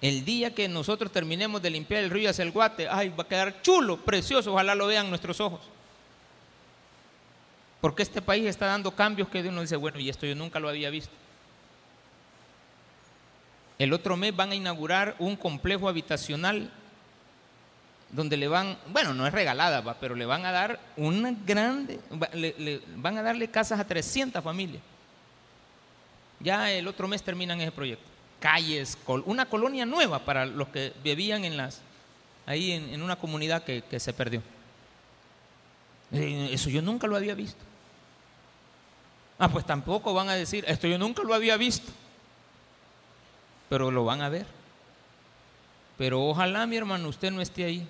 El 0.00 0.24
día 0.24 0.54
que 0.54 0.68
nosotros 0.68 1.10
terminemos 1.10 1.60
de 1.60 1.70
limpiar 1.70 2.04
el 2.04 2.10
río 2.10 2.30
hacia 2.30 2.44
el 2.44 2.52
Guate, 2.52 2.88
ay, 2.88 3.08
va 3.10 3.24
a 3.24 3.28
quedar 3.28 3.62
chulo, 3.62 3.98
precioso, 3.98 4.52
ojalá 4.52 4.74
lo 4.74 4.86
vean 4.86 5.10
nuestros 5.10 5.40
ojos. 5.40 5.60
Porque 7.80 8.02
este 8.02 8.20
país 8.20 8.46
está 8.46 8.66
dando 8.66 8.90
cambios 8.90 9.28
que 9.28 9.40
uno 9.40 9.60
dice, 9.60 9.76
bueno, 9.76 9.98
y 10.00 10.08
esto 10.08 10.26
yo 10.26 10.34
nunca 10.34 10.58
lo 10.58 10.68
había 10.68 10.90
visto. 10.90 11.12
El 13.78 13.92
otro 13.92 14.16
mes 14.16 14.34
van 14.34 14.50
a 14.50 14.56
inaugurar 14.56 15.14
un 15.20 15.36
complejo 15.36 15.88
habitacional 15.88 16.70
donde 18.10 18.36
le 18.36 18.48
van, 18.48 18.76
bueno, 18.88 19.14
no 19.14 19.26
es 19.26 19.32
regalada, 19.32 19.94
pero 20.00 20.14
le 20.14 20.26
van 20.26 20.44
a 20.44 20.52
dar 20.52 20.80
una 20.96 21.34
grande, 21.46 22.00
le, 22.32 22.80
van 22.96 23.18
a 23.18 23.22
darle 23.22 23.48
casas 23.50 23.78
a 23.78 23.86
300 23.86 24.42
familias. 24.42 24.82
Ya 26.40 26.70
el 26.72 26.88
otro 26.88 27.06
mes 27.06 27.22
terminan 27.22 27.60
ese 27.60 27.70
proyecto. 27.70 28.04
Calles, 28.40 28.96
una 29.26 29.46
colonia 29.46 29.84
nueva 29.84 30.20
para 30.20 30.46
los 30.46 30.68
que 30.68 30.92
vivían 31.02 31.44
en 31.44 31.56
las, 31.56 31.82
ahí 32.46 32.72
en, 32.72 33.02
una 33.02 33.16
comunidad 33.16 33.62
que, 33.62 34.00
se 34.00 34.12
perdió. 34.12 34.42
Eh, 36.12 36.50
eso 36.52 36.70
yo 36.70 36.80
nunca 36.80 37.06
lo 37.06 37.16
había 37.16 37.34
visto. 37.34 37.67
Ah, 39.38 39.48
pues 39.48 39.64
tampoco 39.64 40.14
van 40.14 40.28
a 40.28 40.34
decir, 40.34 40.64
esto 40.66 40.88
yo 40.88 40.98
nunca 40.98 41.22
lo 41.22 41.34
había 41.34 41.56
visto. 41.56 41.92
Pero 43.68 43.90
lo 43.90 44.04
van 44.04 44.22
a 44.22 44.28
ver. 44.28 44.46
Pero 45.96 46.24
ojalá, 46.24 46.66
mi 46.66 46.76
hermano, 46.76 47.08
usted 47.08 47.30
no 47.30 47.40
esté 47.40 47.64
ahí 47.64 47.86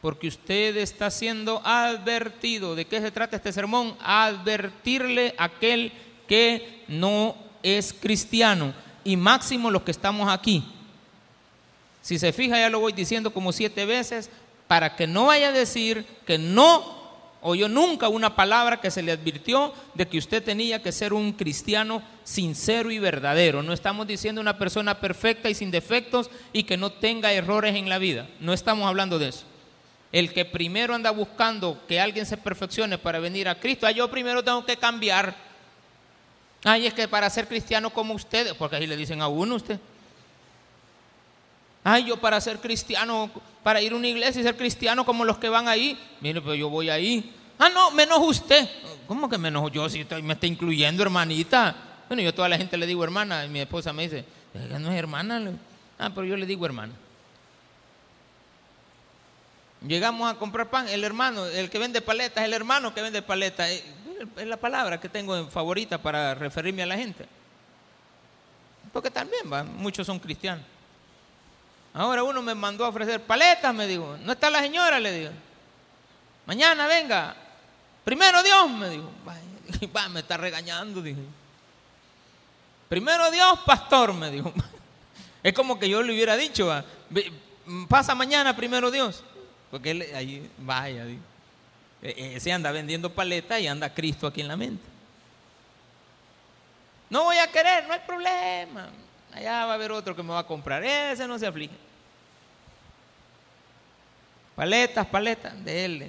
porque 0.00 0.28
usted 0.28 0.76
está 0.76 1.10
siendo 1.10 1.60
advertido. 1.64 2.74
¿De 2.74 2.84
qué 2.84 3.00
se 3.00 3.10
trata 3.10 3.36
este 3.36 3.52
sermón? 3.52 3.96
Advertirle 4.00 5.34
a 5.38 5.44
aquel 5.44 5.92
que 6.26 6.84
no 6.88 7.36
es 7.62 7.92
cristiano 7.92 8.72
y 9.04 9.16
máximo 9.16 9.70
los 9.70 9.82
que 9.82 9.90
estamos 9.90 10.30
aquí. 10.30 10.64
Si 12.02 12.18
se 12.18 12.32
fija, 12.32 12.58
ya 12.58 12.70
lo 12.70 12.80
voy 12.80 12.92
diciendo 12.92 13.32
como 13.32 13.52
siete 13.52 13.84
veces, 13.84 14.30
para 14.66 14.94
que 14.96 15.06
no 15.06 15.26
vaya 15.26 15.48
a 15.48 15.52
decir 15.52 16.06
que 16.26 16.38
no 16.38 16.97
oyó 17.40 17.68
nunca 17.68 18.08
una 18.08 18.34
palabra 18.34 18.80
que 18.80 18.90
se 18.90 19.02
le 19.02 19.12
advirtió 19.12 19.72
de 19.94 20.08
que 20.08 20.18
usted 20.18 20.42
tenía 20.42 20.82
que 20.82 20.92
ser 20.92 21.12
un 21.12 21.32
cristiano 21.32 22.02
sincero 22.24 22.90
y 22.90 22.98
verdadero. 22.98 23.62
No 23.62 23.72
estamos 23.72 24.06
diciendo 24.06 24.40
una 24.40 24.58
persona 24.58 25.00
perfecta 25.00 25.48
y 25.48 25.54
sin 25.54 25.70
defectos 25.70 26.30
y 26.52 26.64
que 26.64 26.76
no 26.76 26.90
tenga 26.90 27.32
errores 27.32 27.76
en 27.76 27.88
la 27.88 27.98
vida. 27.98 28.28
No 28.40 28.52
estamos 28.52 28.86
hablando 28.86 29.18
de 29.18 29.28
eso. 29.28 29.44
El 30.10 30.32
que 30.32 30.44
primero 30.44 30.94
anda 30.94 31.10
buscando 31.10 31.84
que 31.86 32.00
alguien 32.00 32.26
se 32.26 32.36
perfeccione 32.36 32.98
para 32.98 33.18
venir 33.18 33.48
a 33.48 33.60
Cristo, 33.60 33.86
ah, 33.86 33.90
yo 33.90 34.10
primero 34.10 34.42
tengo 34.42 34.64
que 34.64 34.76
cambiar. 34.76 35.34
Ay, 36.64 36.86
es 36.86 36.94
que 36.94 37.06
para 37.06 37.28
ser 37.30 37.46
cristiano 37.46 37.90
como 37.90 38.14
ustedes, 38.14 38.54
porque 38.54 38.76
ahí 38.76 38.86
le 38.86 38.96
dicen 38.96 39.20
a 39.20 39.28
uno 39.28 39.56
usted. 39.56 39.78
Ay, 41.84 42.06
yo 42.06 42.16
para 42.16 42.40
ser 42.40 42.58
cristiano, 42.58 43.30
para 43.62 43.80
ir 43.80 43.92
a 43.92 43.96
una 43.96 44.08
iglesia 44.08 44.40
y 44.40 44.44
ser 44.44 44.56
cristiano 44.56 45.04
como 45.04 45.24
los 45.24 45.38
que 45.38 45.48
van 45.48 45.68
ahí. 45.68 45.98
Mire, 46.20 46.40
pero 46.40 46.54
yo 46.54 46.68
voy 46.68 46.90
ahí. 46.90 47.34
Ah, 47.58 47.68
no, 47.68 47.90
menos 47.90 48.18
usted. 48.20 48.68
¿Cómo 49.06 49.28
que 49.28 49.38
menos 49.38 49.70
yo? 49.72 49.88
Si 49.88 50.06
me 50.22 50.34
está 50.34 50.46
incluyendo, 50.46 51.02
hermanita. 51.02 51.74
Bueno, 52.08 52.22
yo 52.22 52.30
a 52.30 52.34
toda 52.34 52.48
la 52.48 52.56
gente 52.56 52.76
le 52.76 52.86
digo 52.86 53.02
hermana. 53.04 53.46
Mi 53.46 53.60
esposa 53.60 53.92
me 53.92 54.04
dice, 54.04 54.24
no 54.78 54.90
es 54.90 54.96
hermana. 54.96 55.52
Ah, 55.98 56.10
pero 56.14 56.26
yo 56.26 56.36
le 56.36 56.46
digo 56.46 56.64
hermana. 56.64 56.92
Llegamos 59.86 60.30
a 60.30 60.34
comprar 60.36 60.68
pan, 60.68 60.88
el 60.88 61.04
hermano, 61.04 61.46
el 61.46 61.70
que 61.70 61.78
vende 61.78 62.00
paletas, 62.00 62.44
el 62.44 62.52
hermano 62.52 62.92
que 62.92 63.02
vende 63.02 63.22
paletas. 63.22 63.70
Eh, 63.70 63.84
es 64.36 64.46
la 64.46 64.56
palabra 64.56 64.98
que 64.98 65.08
tengo 65.08 65.36
en 65.36 65.48
favorita 65.48 65.98
para 65.98 66.34
referirme 66.34 66.82
a 66.82 66.86
la 66.86 66.96
gente. 66.96 67.26
Porque 68.92 69.10
también 69.10 69.44
muchos 69.76 70.06
son 70.06 70.18
cristianos. 70.18 70.64
Ahora 71.94 72.22
uno 72.22 72.42
me 72.42 72.54
mandó 72.54 72.84
a 72.84 72.88
ofrecer 72.88 73.22
paletas, 73.22 73.74
me 73.74 73.86
dijo. 73.86 74.16
No 74.22 74.32
está 74.32 74.50
la 74.50 74.60
señora, 74.60 75.00
le 75.00 75.12
digo. 75.12 75.30
Mañana 76.46 76.86
venga. 76.86 77.34
Primero 78.04 78.42
Dios, 78.42 78.70
me 78.70 78.88
dijo. 78.90 79.10
Va, 79.96 80.08
me 80.08 80.20
está 80.20 80.36
regañando, 80.36 81.02
dije. 81.02 81.20
Primero 82.88 83.30
Dios, 83.30 83.58
pastor, 83.66 84.14
me 84.14 84.30
dijo. 84.30 84.52
Es 85.42 85.52
como 85.52 85.78
que 85.78 85.88
yo 85.88 86.02
le 86.02 86.12
hubiera 86.12 86.36
dicho, 86.36 86.68
pasa 87.88 88.14
mañana 88.14 88.56
primero 88.56 88.90
Dios. 88.90 89.22
Porque 89.70 89.92
él 89.92 90.06
ahí, 90.14 90.50
vaya, 90.58 91.04
e, 91.06 91.18
e, 92.02 92.36
ese 92.36 92.52
anda 92.52 92.72
vendiendo 92.72 93.14
paletas 93.14 93.60
y 93.60 93.68
anda 93.68 93.94
Cristo 93.94 94.26
aquí 94.26 94.40
en 94.40 94.48
la 94.48 94.56
mente. 94.56 94.84
No 97.08 97.24
voy 97.24 97.38
a 97.38 97.50
querer, 97.50 97.86
no 97.86 97.94
hay 97.94 98.00
problema. 98.00 98.88
Allá 99.32 99.66
va 99.66 99.72
a 99.72 99.74
haber 99.74 99.92
otro 99.92 100.16
que 100.16 100.22
me 100.22 100.30
va 100.30 100.40
a 100.40 100.46
comprar. 100.46 100.84
Ese 100.84 101.26
no 101.26 101.38
se 101.38 101.46
aflige. 101.46 101.74
Paletas, 104.54 105.06
paletas, 105.06 105.64
de 105.64 105.84
él. 105.84 106.06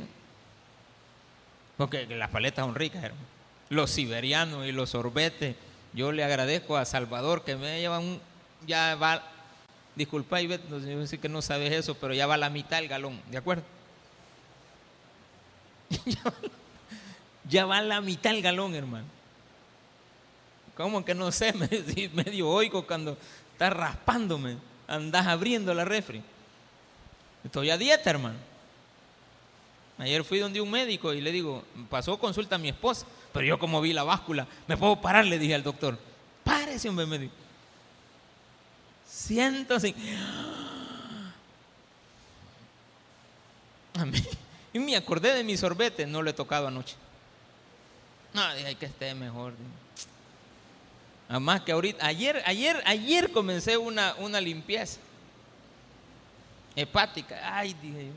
Porque 1.77 2.05
las 2.07 2.29
paletas 2.29 2.65
son 2.65 2.75
ricas, 2.75 3.03
hermano. 3.03 3.27
Los 3.69 3.91
siberianos 3.91 4.65
y 4.65 4.71
los 4.71 4.89
sorbetes. 4.89 5.55
Yo 5.93 6.11
le 6.11 6.23
agradezco 6.23 6.77
a 6.77 6.85
Salvador 6.85 7.43
que 7.43 7.55
me 7.55 7.79
lleva 7.79 7.99
un. 7.99 8.19
Ya 8.65 8.95
va 8.95 9.23
Disculpa, 9.99 10.41
Ivette, 10.41 10.63
yo 10.69 11.05
sé 11.05 11.17
que 11.17 11.27
no 11.27 11.41
sabes 11.41 11.73
eso, 11.73 11.93
pero 11.93 12.13
ya 12.13 12.25
va 12.25 12.37
la 12.37 12.49
mitad 12.49 12.79
el 12.79 12.87
galón, 12.87 13.21
¿de 13.29 13.37
acuerdo? 13.37 13.63
ya 17.49 17.65
va 17.65 17.81
la 17.81 17.99
mitad 17.99 18.33
el 18.33 18.41
galón, 18.41 18.75
hermano. 18.75 19.18
¿Cómo 20.79 21.03
que 21.03 21.13
no 21.13 21.29
sé? 21.29 21.51
Medio 22.13 22.47
oigo 22.47 22.87
cuando 22.87 23.17
estás 23.51 23.73
raspándome, 23.73 24.55
andas 24.87 25.27
abriendo 25.27 25.73
la 25.73 25.83
refri. 25.83 26.23
Estoy 27.43 27.69
a 27.69 27.77
dieta, 27.77 28.09
hermano. 28.09 28.37
Ayer 29.97 30.23
fui 30.23 30.39
donde 30.39 30.61
un 30.61 30.71
médico 30.71 31.11
y 31.11 31.19
le 31.19 31.33
digo, 31.33 31.65
pasó 31.89 32.17
consulta 32.17 32.55
a 32.55 32.59
mi 32.59 32.69
esposa, 32.69 33.05
pero 33.33 33.45
yo 33.45 33.59
como 33.59 33.81
vi 33.81 33.91
la 33.91 34.05
báscula, 34.05 34.47
¿me 34.67 34.77
puedo 34.77 35.01
parar? 35.01 35.25
Le 35.25 35.37
dije 35.37 35.53
al 35.53 35.63
doctor, 35.63 35.99
párese, 36.45 36.87
hombre, 36.87 37.05
me 37.05 37.19
dijo. 37.19 37.33
Siento 39.05 39.75
así. 39.75 39.93
Y 44.71 44.77
me 44.79 44.95
acordé 44.95 45.33
de 45.33 45.43
mi 45.43 45.57
sorbete, 45.57 46.05
no 46.05 46.21
lo 46.21 46.29
he 46.29 46.33
tocado 46.33 46.67
anoche. 46.67 46.95
No, 48.33 48.55
dije 48.55 48.75
que 48.75 48.85
esté 48.85 49.13
mejor. 49.15 49.53
Además 51.29 51.61
que 51.61 51.71
ahorita, 51.71 52.05
ayer, 52.05 52.41
ayer, 52.45 52.81
ayer 52.85 53.31
comencé 53.31 53.77
una, 53.77 54.15
una 54.17 54.41
limpieza 54.41 54.99
hepática. 56.75 57.39
Ay, 57.43 57.75
dije 57.79 58.09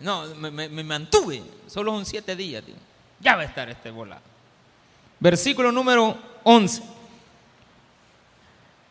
No, 0.00 0.24
me, 0.34 0.82
mantuve. 0.82 1.42
Solo 1.68 1.92
son 1.92 2.06
siete 2.06 2.34
días. 2.34 2.64
Ya 3.20 3.36
va 3.36 3.42
a 3.42 3.44
estar 3.44 3.68
este 3.68 3.90
volado. 3.90 4.22
Versículo 5.20 5.70
número 5.70 6.16
11. 6.42 6.82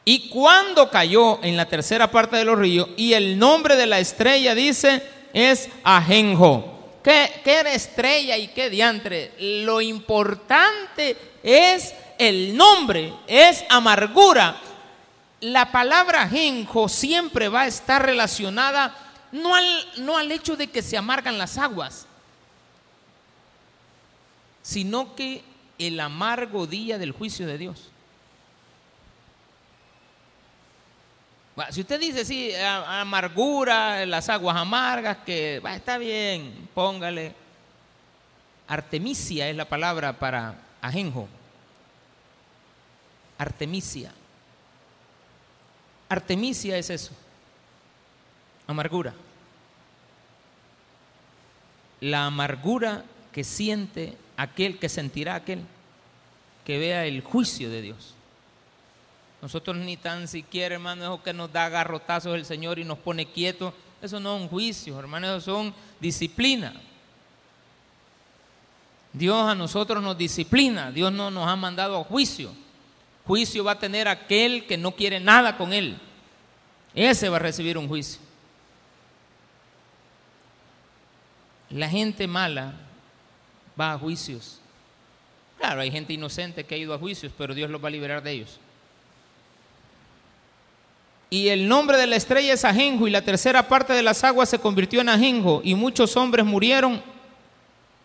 Y 0.06 0.30
cuando 0.30 0.92
cayó 0.92 1.44
en 1.44 1.58
la 1.58 1.68
tercera 1.68 2.12
parte 2.12 2.36
de 2.36 2.46
los 2.46 2.60
ríos, 2.60 2.90
y 2.96 3.14
el 3.14 3.40
nombre 3.40 3.76
de 3.76 3.88
la 3.88 3.98
estrella 3.98 4.54
dice 4.54 5.02
es 5.34 5.68
Ajenjo. 5.84 6.74
¿Qué, 7.04 7.42
¿Qué, 7.44 7.56
era 7.56 7.74
estrella 7.74 8.38
y 8.38 8.50
qué 8.50 8.70
diantre? 8.70 9.34
Lo 9.40 9.82
importante 9.82 11.18
es 11.42 11.94
el 12.18 12.56
nombre, 12.56 13.14
es 13.28 13.64
amargura. 13.70 14.58
la 15.42 15.72
palabra 15.72 16.28
genjo 16.28 16.90
siempre 16.90 17.50
va 17.50 17.62
a 17.62 17.68
estar 17.68 18.04
relacionada 18.04 18.96
no 19.32 19.54
al, 19.54 19.86
no 19.98 20.18
al 20.18 20.32
hecho 20.32 20.56
de 20.56 20.68
que 20.68 20.82
se 20.82 20.98
amargan 20.98 21.38
las 21.38 21.58
aguas, 21.58 22.08
sino 24.62 25.14
que 25.16 25.44
el 25.78 26.00
amargo 26.00 26.66
día 26.66 26.98
del 26.98 27.12
juicio 27.12 27.46
de 27.46 27.58
Dios. 27.58 27.92
Si 31.72 31.82
usted 31.82 32.00
dice, 32.00 32.26
sí, 32.26 32.52
amargura, 32.56 34.06
las 34.06 34.28
aguas 34.28 34.58
amargas, 34.58 35.18
que 35.26 35.62
está 35.74 35.98
bien, 35.98 36.68
póngale. 36.74 37.34
Artemisia 38.68 39.48
es 39.48 39.56
la 39.56 39.66
palabra 39.66 40.14
para 40.14 40.56
ajenjo. 40.82 41.30
Artemisia. 43.38 44.14
Artemisia 46.10 46.78
es 46.78 46.90
eso. 46.90 47.14
Amargura. 48.68 49.14
La 52.02 52.26
amargura 52.26 53.04
que 53.32 53.44
siente 53.44 54.18
aquel 54.38 54.80
que 54.80 54.90
sentirá 54.90 55.36
aquel 55.36 55.64
que 56.66 56.80
vea 56.80 57.06
el 57.06 57.22
juicio 57.22 57.70
de 57.70 57.82
Dios. 57.82 58.16
Nosotros 59.42 59.78
ni 59.78 59.98
tan 59.98 60.28
siquiera, 60.28 60.76
hermano, 60.76 61.04
eso 61.04 61.24
que 61.24 61.34
nos 61.34 61.52
da 61.52 61.70
garrotazos 61.70 62.36
el 62.36 62.46
Señor 62.46 62.80
y 62.80 62.84
nos 62.84 62.98
pone 62.98 63.28
quietos. 63.32 63.74
Eso 64.02 64.20
no 64.20 64.36
es 64.36 64.42
un 64.42 64.48
juicio, 64.48 64.98
hermano, 64.98 65.28
eso 65.28 65.42
son 65.42 65.74
disciplina. 66.00 66.74
Dios 69.14 69.48
a 69.48 69.56
nosotros 69.56 70.04
nos 70.04 70.18
disciplina, 70.18 70.92
Dios 70.92 71.12
no 71.12 71.32
nos 71.32 71.48
ha 71.48 71.56
mandado 71.56 72.00
a 72.00 72.04
juicio. 72.04 72.52
Juicio 73.26 73.64
va 73.64 73.72
a 73.72 73.80
tener 73.80 74.08
aquel 74.08 74.66
que 74.68 74.78
no 74.78 74.92
quiere 74.92 75.20
nada 75.20 75.58
con 75.58 75.74
Él. 75.74 75.98
Ese 76.94 77.28
va 77.28 77.38
a 77.38 77.40
recibir 77.40 77.78
un 77.78 77.88
juicio. 77.88 78.22
La 81.70 81.90
gente 81.90 82.28
mala 82.28 82.74
va 83.80 83.94
a 83.94 83.98
juicios. 83.98 84.60
Claro, 85.58 85.82
hay 85.82 85.92
gente 85.92 86.14
inocente 86.14 86.64
que 86.64 86.76
ha 86.76 86.78
ido 86.78 86.94
a 86.94 87.00
juicios, 87.00 87.34
pero 87.38 87.54
Dios 87.54 87.70
los 87.70 87.84
va 87.84 87.88
a 87.88 87.92
liberar 87.92 88.22
de 88.22 88.32
ellos. 88.32 88.60
Y 91.30 91.50
el 91.50 91.68
nombre 91.68 91.98
de 91.98 92.08
la 92.08 92.16
estrella 92.16 92.54
es 92.54 92.64
Ajenjo, 92.64 93.08
y 93.08 93.12
la 93.12 93.24
tercera 93.24 93.68
parte 93.68 93.94
de 93.94 94.04
las 94.04 94.24
aguas 94.24 94.48
se 94.48 94.60
convirtió 94.60 95.02
en 95.02 95.10
Ajenjo, 95.10 95.62
y 95.64 95.74
muchos 95.74 96.16
hombres 96.16 96.46
murieron. 96.46 97.02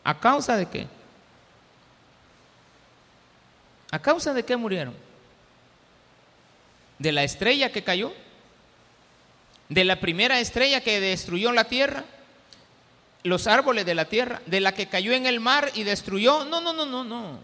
¿A 0.02 0.18
causa 0.18 0.56
de 0.56 0.66
qué? 0.66 0.86
¿A 3.90 3.98
causa 3.98 4.32
de 4.32 4.42
qué 4.42 4.56
murieron? 4.56 5.09
¿De 7.00 7.12
la 7.12 7.24
estrella 7.24 7.72
que 7.72 7.82
cayó? 7.82 8.12
¿De 9.70 9.84
la 9.84 10.00
primera 10.00 10.38
estrella 10.38 10.82
que 10.82 11.00
destruyó 11.00 11.50
la 11.50 11.64
tierra? 11.64 12.04
¿Los 13.22 13.46
árboles 13.46 13.86
de 13.86 13.94
la 13.94 14.04
tierra? 14.04 14.42
¿De 14.44 14.60
la 14.60 14.72
que 14.72 14.86
cayó 14.86 15.12
en 15.12 15.24
el 15.24 15.40
mar 15.40 15.70
y 15.74 15.82
destruyó? 15.84 16.44
No, 16.44 16.60
no, 16.60 16.74
no, 16.74 16.84
no, 16.84 17.02
no. 17.02 17.38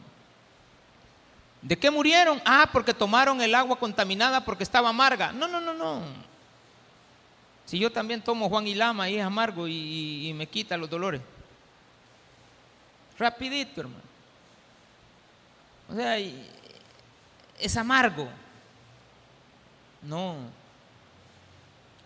¿De 1.62 1.78
qué 1.78 1.90
murieron? 1.90 2.42
Ah, 2.44 2.68
porque 2.70 2.92
tomaron 2.92 3.40
el 3.40 3.54
agua 3.54 3.78
contaminada 3.78 4.44
porque 4.44 4.62
estaba 4.62 4.90
amarga. 4.90 5.32
No, 5.32 5.48
no, 5.48 5.58
no, 5.58 5.72
no. 5.72 6.02
Si 7.64 7.78
yo 7.78 7.90
también 7.90 8.20
tomo 8.20 8.50
Juan 8.50 8.66
y 8.68 8.74
Lama 8.74 9.08
y 9.08 9.16
es 9.16 9.24
amargo 9.24 9.66
y, 9.66 10.34
me 10.36 10.46
quita 10.46 10.76
los 10.76 10.90
dolores. 10.90 11.22
Rapidito, 13.18 13.80
hermano. 13.80 14.04
O 15.88 15.94
sea, 15.94 16.18
es 17.58 17.76
amargo. 17.78 18.28
No. 20.06 20.36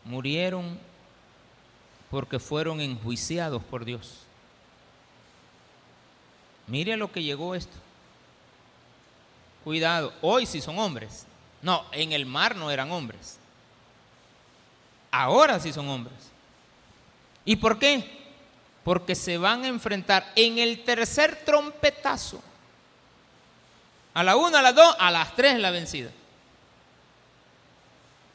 Murieron 0.05 0.79
porque 2.11 2.39
fueron 2.39 2.81
enjuiciados 2.81 3.63
por 3.63 3.85
Dios. 3.85 4.21
Mire 6.67 6.97
lo 6.97 7.13
que 7.13 7.23
llegó 7.23 7.55
esto. 7.55 7.77
Cuidado, 9.65 10.13
hoy 10.23 10.47
sí 10.47 10.61
son 10.61 10.79
hombres. 10.79 11.27
No, 11.63 11.85
en 11.93 12.13
el 12.13 12.27
mar 12.27 12.57
no 12.57 12.71
eran 12.71 12.91
hombres. 12.91 13.39
Ahora 15.11 15.61
sí 15.61 15.73
son 15.73 15.89
hombres. 15.89 16.17
¿Y 17.45 17.57
por 17.57 17.79
qué? 17.79 18.19
Porque 18.83 19.15
se 19.15 19.37
van 19.37 19.65
a 19.65 19.69
enfrentar 19.69 20.33
en 20.37 20.59
el 20.59 20.85
tercer 20.85 21.45
trompetazo. 21.45 22.43
A 24.15 24.25
la 24.25 24.37
una, 24.37 24.61
a 24.61 24.63
las 24.63 24.75
dos, 24.75 24.97
a 24.99 25.11
las 25.11 25.37
tres 25.37 25.59
la 25.59 25.71
vencida. 25.71 26.11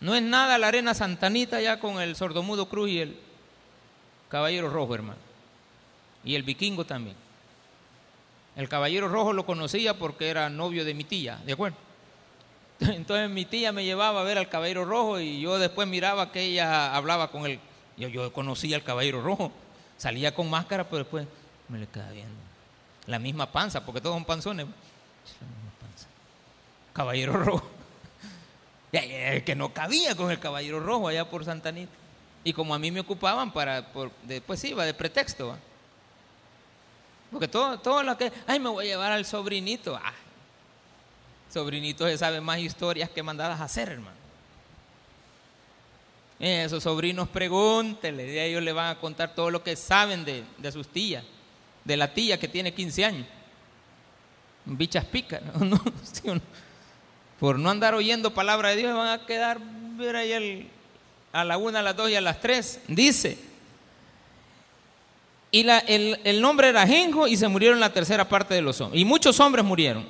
No 0.06 0.14
es 0.14 0.22
nada 0.22 0.60
la 0.60 0.68
arena 0.68 0.94
santanita 0.94 1.60
ya 1.60 1.80
con 1.80 2.00
el 2.00 2.16
sordomudo 2.16 2.70
cruz 2.70 2.92
y 2.92 3.00
el 3.00 3.18
caballero 4.30 4.70
rojo, 4.70 4.94
hermano. 4.94 5.18
Y 6.24 6.36
el 6.36 6.44
vikingo 6.44 6.86
también. 6.86 7.16
El 8.56 8.70
caballero 8.70 9.08
rojo 9.08 9.34
lo 9.34 9.48
conocía 9.48 9.98
porque 9.98 10.30
era 10.30 10.48
novio 10.48 10.86
de 10.86 10.94
mi 10.94 11.06
tía, 11.06 11.42
¿de 11.44 11.54
acuerdo? 11.54 11.78
Entonces 12.82 13.32
mi 13.32 13.46
tía 13.46 13.72
me 13.72 13.84
llevaba 13.84 14.22
a 14.22 14.24
ver 14.24 14.38
al 14.38 14.48
caballero 14.48 14.86
rojo 14.86 15.20
y 15.20 15.42
yo 15.42 15.58
después 15.58 15.88
miraba 15.88 16.32
que 16.32 16.42
ella 16.42 16.96
hablaba 16.96 17.32
con 17.32 17.48
él. 17.48 17.60
Yo, 17.98 18.08
yo 18.08 18.32
conocía 18.32 18.76
al 18.76 18.84
caballero 18.84 19.24
rojo, 19.24 19.52
salía 19.98 20.36
con 20.36 20.48
máscara, 20.52 20.84
pero 20.84 21.00
después 21.00 21.26
me 21.68 21.80
le 21.80 21.88
quedaba 21.88 22.12
viendo. 22.12 22.36
La 23.08 23.18
misma 23.18 23.52
panza, 23.52 23.84
porque 23.84 24.02
todos 24.02 24.16
son 24.16 24.26
panzones. 24.26 24.68
La 24.68 25.48
misma 25.48 25.72
panza. 25.82 26.08
Caballero 26.94 27.34
rojo. 27.44 27.75
Que 29.44 29.56
no 29.56 29.74
cabía 29.74 30.16
con 30.16 30.32
el 30.32 30.40
caballero 30.40 30.80
rojo 30.80 31.08
allá 31.08 31.30
por 31.30 31.46
Santanita. 31.46 31.92
Y 32.44 32.54
como 32.54 32.76
a 32.76 32.80
mí 32.80 32.92
me 32.92 33.00
ocupaban 33.00 33.52
para, 33.52 33.92
por, 33.92 34.12
después 34.24 34.64
iba 34.64 34.86
de 34.86 34.94
pretexto. 34.94 35.58
Porque 37.32 37.48
todo, 37.48 37.80
todo 37.80 38.04
lo 38.04 38.18
que, 38.18 38.32
ay, 38.46 38.60
me 38.60 38.70
voy 38.70 38.86
a 38.86 38.90
llevar 38.90 39.12
al 39.12 39.26
sobrinito. 39.26 40.00
Ah, 40.02 40.14
sobrinito 41.52 42.08
se 42.08 42.18
sabe 42.18 42.42
más 42.42 42.60
historias 42.60 43.10
que 43.10 43.24
mandadas 43.24 43.60
a 43.60 43.64
hacer, 43.64 43.90
hermano. 43.90 44.26
Esos 46.38 46.84
sobrinos 46.84 47.30
pregúntenle, 47.30 48.46
ellos 48.46 48.62
le 48.62 48.74
van 48.74 48.90
a 48.90 49.00
contar 49.00 49.34
todo 49.34 49.50
lo 49.50 49.64
que 49.64 49.76
saben 49.76 50.26
de, 50.26 50.72
sus 50.72 50.88
tías, 50.88 51.24
de 51.84 51.96
la 51.96 52.14
tía 52.14 52.38
que 52.38 52.48
tiene 52.48 52.74
15 52.74 53.06
años. 53.06 53.28
Bichas 54.66 55.06
picas, 55.06 55.42
por 57.40 57.60
no 57.60 57.70
andar 57.70 57.94
oyendo 57.94 58.34
palabra 58.34 58.70
de 58.70 58.78
Dios, 58.78 58.96
van 58.96 59.08
a 59.08 59.26
quedar 59.26 59.60
ver 59.98 60.16
ahí 60.16 60.70
a 61.34 61.44
la 61.44 61.58
una, 61.58 61.80
a 61.80 61.84
las 61.84 61.96
dos 61.96 62.10
y 62.10 62.16
a 62.16 62.22
las 62.22 62.40
tres. 62.40 62.80
Dice, 62.88 63.38
y 65.56 65.66
el, 65.88 66.42
nombre 66.42 66.68
era 66.68 66.86
Genjo 66.86 67.28
y 67.28 67.38
se 67.38 67.48
murieron 67.48 67.80
la 67.80 67.94
tercera 67.94 68.28
parte 68.28 68.54
de 68.54 68.62
los 68.62 68.82
hombres. 68.82 69.02
Y 69.02 69.06
muchos 69.06 69.40
hombres 69.40 69.64
murieron 69.64 70.06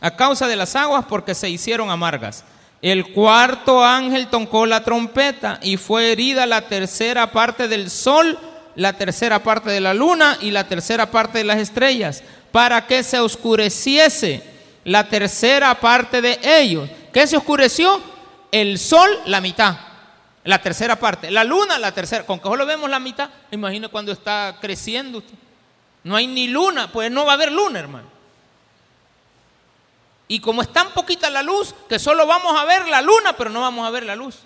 a 0.00 0.16
causa 0.16 0.46
de 0.46 0.56
las 0.56 0.74
aguas 0.76 1.04
porque 1.06 1.34
se 1.34 1.50
hicieron 1.50 1.90
amargas. 1.90 2.44
El 2.80 3.12
cuarto 3.12 3.84
ángel 3.84 4.28
tocó 4.28 4.64
la 4.64 4.84
trompeta 4.84 5.58
y 5.62 5.76
fue 5.76 6.12
herida 6.12 6.46
la 6.46 6.68
tercera 6.68 7.32
parte 7.32 7.68
del 7.68 7.90
sol, 7.90 8.38
la 8.76 8.94
tercera 8.94 9.42
parte 9.42 9.70
de 9.70 9.80
la 9.80 9.92
luna 9.92 10.38
y 10.40 10.52
la 10.52 10.68
tercera 10.68 11.10
parte 11.10 11.38
de 11.38 11.44
las 11.44 11.58
estrellas, 11.58 12.22
para 12.50 12.86
que 12.86 13.02
se 13.02 13.18
oscureciese 13.18 14.42
la 14.88 15.08
tercera 15.08 15.74
parte 15.78 16.20
de 16.20 16.38
ellos. 16.42 16.88
¿Qué 17.12 17.26
se 17.26 17.36
oscureció? 17.36 18.00
El 18.50 18.78
sol, 18.78 19.08
la 19.26 19.40
mitad 19.40 19.76
la 20.48 20.62
tercera 20.62 20.96
parte. 20.96 21.30
La 21.30 21.44
luna, 21.44 21.78
la 21.78 21.92
tercera. 21.92 22.24
Con 22.24 22.38
que 22.38 22.48
solo 22.48 22.64
vemos 22.64 22.88
la 22.88 22.98
mitad, 22.98 23.28
imagino 23.50 23.90
cuando 23.90 24.12
está 24.12 24.56
creciendo. 24.60 25.22
No 26.04 26.16
hay 26.16 26.26
ni 26.26 26.48
luna, 26.48 26.90
pues 26.90 27.10
no 27.10 27.26
va 27.26 27.32
a 27.32 27.34
haber 27.34 27.52
luna, 27.52 27.78
hermano. 27.78 28.08
Y 30.26 30.40
como 30.40 30.62
es 30.62 30.72
tan 30.72 30.90
poquita 30.92 31.28
la 31.28 31.42
luz, 31.42 31.74
que 31.86 31.98
solo 31.98 32.26
vamos 32.26 32.58
a 32.58 32.64
ver 32.64 32.88
la 32.88 33.02
luna, 33.02 33.34
pero 33.36 33.50
no 33.50 33.60
vamos 33.60 33.86
a 33.86 33.90
ver 33.90 34.04
la 34.04 34.16
luz. 34.16 34.38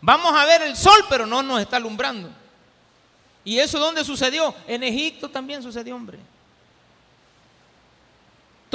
Vamos 0.00 0.32
a 0.32 0.44
ver 0.44 0.62
el 0.62 0.76
sol, 0.76 1.04
pero 1.08 1.26
no 1.26 1.42
nos 1.42 1.60
está 1.60 1.78
alumbrando. 1.78 2.30
¿Y 3.44 3.58
eso 3.58 3.80
dónde 3.80 4.04
sucedió? 4.04 4.54
En 4.68 4.84
Egipto 4.84 5.28
también 5.28 5.60
sucedió, 5.60 5.96
hombre. 5.96 6.20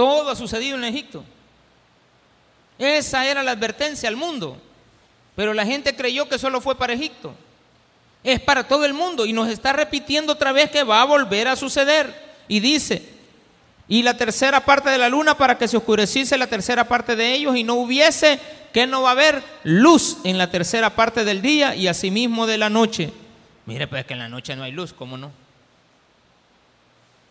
Todo 0.02 0.32
ha 0.32 0.36
sucedido 0.36 0.76
en 0.78 0.84
Egipto. 0.84 1.24
Esa 2.80 3.24
era 3.28 3.44
la 3.44 3.52
advertencia 3.52 4.10
al 4.10 4.16
mundo. 4.16 4.60
Pero 5.36 5.54
la 5.54 5.64
gente 5.64 5.96
creyó 5.96 6.28
que 6.28 6.40
solo 6.40 6.60
fue 6.60 6.76
para 6.76 6.94
Egipto. 6.94 7.36
Es 8.24 8.40
para 8.40 8.68
todo 8.68 8.84
el 8.86 8.96
mundo 8.96 9.28
y 9.28 9.34
nos 9.34 9.48
está 9.48 9.74
repitiendo 9.74 10.34
otra 10.34 10.54
vez 10.54 10.72
que 10.72 10.84
va 10.84 11.04
a 11.04 11.06
volver 11.06 11.48
a 11.48 11.56
suceder. 11.56 12.12
Y 12.48 12.62
dice, 12.62 13.10
y 13.88 14.02
la 14.02 14.18
tercera 14.18 14.66
parte 14.66 14.90
de 14.90 14.98
la 14.98 15.08
luna 15.08 15.38
para 15.38 15.60
que 15.60 15.68
se 15.68 15.78
oscureciese 15.78 16.36
la 16.36 16.48
tercera 16.48 16.88
parte 16.88 17.16
de 17.16 17.34
ellos 17.34 17.56
y 17.56 17.64
no 17.64 17.76
hubiese, 17.76 18.40
que 18.74 18.88
no 18.88 19.04
va 19.04 19.10
a 19.10 19.12
haber 19.12 19.44
luz 19.64 20.18
en 20.24 20.40
la 20.40 20.50
tercera 20.50 20.96
parte 20.96 21.24
del 21.24 21.44
día 21.44 21.76
y 21.76 21.88
asimismo 21.88 22.48
de 22.48 22.58
la 22.58 22.72
noche. 22.72 23.14
Mire, 23.68 23.86
pues 23.86 24.04
que 24.08 24.14
en 24.14 24.20
la 24.20 24.30
noche 24.30 24.56
no 24.56 24.64
hay 24.64 24.72
luz, 24.72 24.94
¿cómo 24.94 25.16
no? 25.16 25.32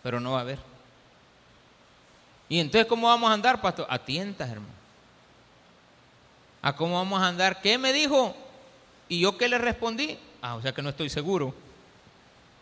Pero 0.04 0.20
no 0.20 0.30
va 0.30 0.38
a 0.38 0.42
haber. 0.42 0.69
¿Y 2.50 2.58
entonces 2.58 2.86
cómo 2.86 3.06
vamos 3.06 3.30
a 3.30 3.34
andar, 3.34 3.62
pastor? 3.62 3.86
A 3.88 3.96
tientas, 3.96 4.50
hermano. 4.50 4.74
¿A 6.60 6.74
cómo 6.74 6.96
vamos 6.96 7.22
a 7.22 7.28
andar? 7.28 7.62
¿Qué 7.62 7.78
me 7.78 7.92
dijo? 7.92 8.34
¿Y 9.08 9.20
yo 9.20 9.38
qué 9.38 9.48
le 9.48 9.56
respondí? 9.56 10.18
Ah, 10.42 10.56
o 10.56 10.62
sea 10.62 10.72
que 10.72 10.82
no 10.82 10.88
estoy 10.88 11.08
seguro. 11.08 11.54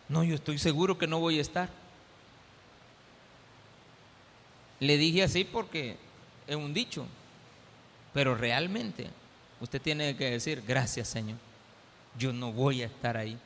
No, 0.07 0.22
yo 0.22 0.34
estoy 0.34 0.59
seguro 0.59 0.99
que 0.99 1.07
no 1.07 1.20
voy 1.20 1.39
a 1.39 1.41
estar. 1.41 1.70
Le 4.78 4.99
dije 4.99 5.22
así 5.22 5.45
porque 5.45 5.97
es 6.47 6.55
un 6.55 6.74
dicho, 6.74 7.07
pero 8.12 8.34
realmente 8.34 9.09
usted 9.59 9.80
tiene 9.80 10.14
que 10.18 10.32
decir, 10.32 10.62
gracias 10.66 11.09
Señor, 11.09 11.39
yo 12.18 12.34
no 12.34 12.53
voy 12.53 12.82
a 12.82 12.86
estar 12.86 13.16
ahí. 13.16 13.39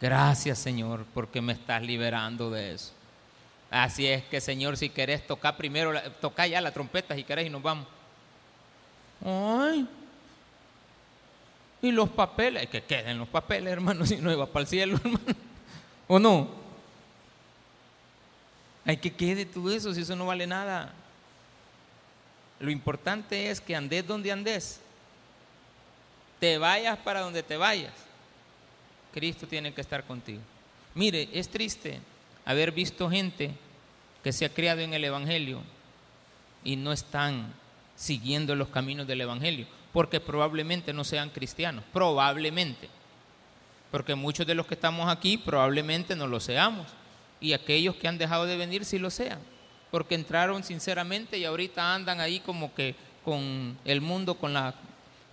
Gracias 0.00 0.58
Señor 0.58 1.04
porque 1.12 1.42
me 1.42 1.52
estás 1.52 1.82
liberando 1.82 2.50
de 2.50 2.72
eso. 2.72 2.93
Así 3.74 4.06
es 4.06 4.22
que 4.26 4.40
Señor, 4.40 4.76
si 4.76 4.88
querés 4.88 5.26
tocar 5.26 5.56
primero, 5.56 6.00
toca 6.20 6.46
ya 6.46 6.60
la 6.60 6.70
trompeta 6.70 7.16
si 7.16 7.24
querés 7.24 7.46
y 7.46 7.50
nos 7.50 7.60
vamos. 7.60 7.88
Ay, 9.24 9.88
y 11.82 11.90
los 11.90 12.08
papeles, 12.08 12.68
que 12.70 12.82
queden 12.84 13.18
los 13.18 13.28
papeles, 13.28 13.72
hermano, 13.72 14.06
si 14.06 14.16
no 14.18 14.32
iba 14.32 14.46
para 14.46 14.62
el 14.62 14.68
cielo, 14.68 14.96
hermano. 14.96 15.18
¿O 16.06 16.20
no? 16.20 16.48
Hay 18.86 18.96
que 18.96 19.12
quede 19.12 19.44
todo 19.44 19.70
eso, 19.70 19.92
si 19.92 20.02
eso 20.02 20.14
no 20.14 20.26
vale 20.26 20.46
nada. 20.46 20.92
Lo 22.60 22.70
importante 22.70 23.50
es 23.50 23.60
que 23.60 23.74
andes 23.74 24.06
donde 24.06 24.30
andes. 24.30 24.80
Te 26.38 26.58
vayas 26.58 26.96
para 26.98 27.20
donde 27.20 27.42
te 27.42 27.56
vayas. 27.56 27.92
Cristo 29.12 29.48
tiene 29.48 29.74
que 29.74 29.80
estar 29.80 30.04
contigo. 30.04 30.40
Mire, 30.94 31.28
es 31.32 31.48
triste 31.48 32.00
haber 32.44 32.70
visto 32.70 33.10
gente 33.10 33.50
que 34.24 34.32
se 34.32 34.46
ha 34.46 34.48
criado 34.48 34.80
en 34.80 34.94
el 34.94 35.04
Evangelio 35.04 35.60
y 36.64 36.76
no 36.76 36.92
están 36.92 37.52
siguiendo 37.94 38.56
los 38.56 38.68
caminos 38.68 39.06
del 39.06 39.20
Evangelio, 39.20 39.66
porque 39.92 40.18
probablemente 40.18 40.94
no 40.94 41.04
sean 41.04 41.28
cristianos, 41.28 41.84
probablemente, 41.92 42.88
porque 43.90 44.14
muchos 44.14 44.46
de 44.46 44.54
los 44.54 44.66
que 44.66 44.74
estamos 44.74 45.10
aquí 45.10 45.36
probablemente 45.36 46.16
no 46.16 46.26
lo 46.26 46.40
seamos, 46.40 46.86
y 47.38 47.52
aquellos 47.52 47.96
que 47.96 48.08
han 48.08 48.16
dejado 48.16 48.46
de 48.46 48.56
venir 48.56 48.86
sí 48.86 48.98
lo 48.98 49.10
sean, 49.10 49.38
porque 49.90 50.14
entraron 50.14 50.64
sinceramente 50.64 51.36
y 51.36 51.44
ahorita 51.44 51.94
andan 51.94 52.20
ahí 52.20 52.40
como 52.40 52.74
que 52.74 52.94
con 53.22 53.76
el 53.84 54.00
mundo 54.00 54.36
con 54.36 54.54
la, 54.54 54.74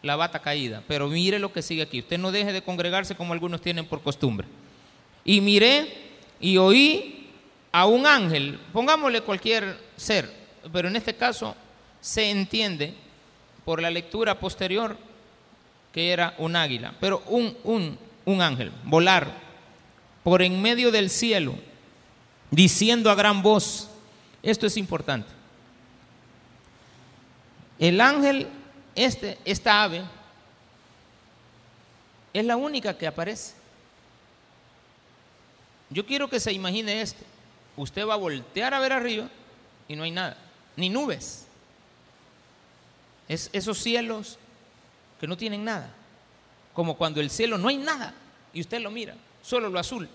la 0.04 0.18
bata 0.18 0.40
caída, 0.40 0.84
pero 0.86 1.08
mire 1.08 1.40
lo 1.40 1.54
que 1.54 1.62
sigue 1.62 1.84
aquí, 1.84 2.00
usted 2.00 2.20
no 2.20 2.34
deje 2.34 2.52
de 2.52 2.62
congregarse 2.62 3.16
como 3.16 3.32
algunos 3.32 3.62
tienen 3.62 3.86
por 3.86 4.02
costumbre. 4.02 4.48
Y 5.24 5.40
miré 5.40 6.12
y 6.42 6.58
oí 6.58 7.21
a 7.72 7.86
un 7.86 8.06
ángel, 8.06 8.60
pongámosle 8.74 9.22
cualquier 9.22 9.80
ser, 9.96 10.32
pero 10.72 10.88
en 10.88 10.96
este 10.96 11.16
caso 11.16 11.56
se 12.02 12.30
entiende 12.30 12.94
por 13.64 13.82
la 13.82 13.90
lectura 13.90 14.40
posterior 14.40 14.98
que 15.94 16.12
era 16.12 16.36
un 16.38 16.56
águila, 16.56 16.94
pero 17.00 17.24
un, 17.28 17.58
un, 17.64 17.98
un 18.26 18.42
ángel, 18.42 18.72
volar 18.84 19.32
por 20.24 20.42
en 20.42 20.62
medio 20.62 20.92
del 20.92 21.10
cielo, 21.10 21.56
diciendo 22.50 23.10
a 23.10 23.16
gran 23.16 23.42
voz, 23.42 23.90
esto 24.44 24.68
es 24.68 24.78
importante, 24.78 25.30
el 27.80 28.00
ángel, 28.00 28.48
este, 28.96 29.38
esta 29.44 29.84
ave, 29.84 30.04
es 32.34 32.46
la 32.46 32.56
única 32.56 32.98
que 32.98 33.08
aparece. 33.08 33.56
Yo 35.90 36.06
quiero 36.06 36.30
que 36.30 36.40
se 36.40 36.54
imagine 36.54 37.02
esto. 37.02 37.26
Usted 37.78 38.06
va 38.06 38.14
a 38.14 38.18
voltear 38.18 38.74
a 38.74 38.80
ver 38.80 38.94
arriba 38.94 39.30
y 39.88 39.96
no 39.96 40.04
hay 40.04 40.12
nada, 40.12 40.38
ni 40.76 40.90
nubes. 40.90 41.46
Es 43.28 43.50
esos 43.54 43.78
cielos 43.78 44.38
que 45.20 45.28
no 45.28 45.38
tienen 45.38 45.64
nada. 45.64 45.90
Como 46.74 46.96
cuando 46.96 47.22
el 47.22 47.30
cielo 47.30 47.58
no 47.58 47.68
hay 47.68 47.78
nada 47.78 48.14
y 48.54 48.62
usted 48.62 48.82
lo 48.82 48.92
mira, 48.92 49.16
solo 49.42 49.70
lo 49.70 49.80
azul. 49.80 50.10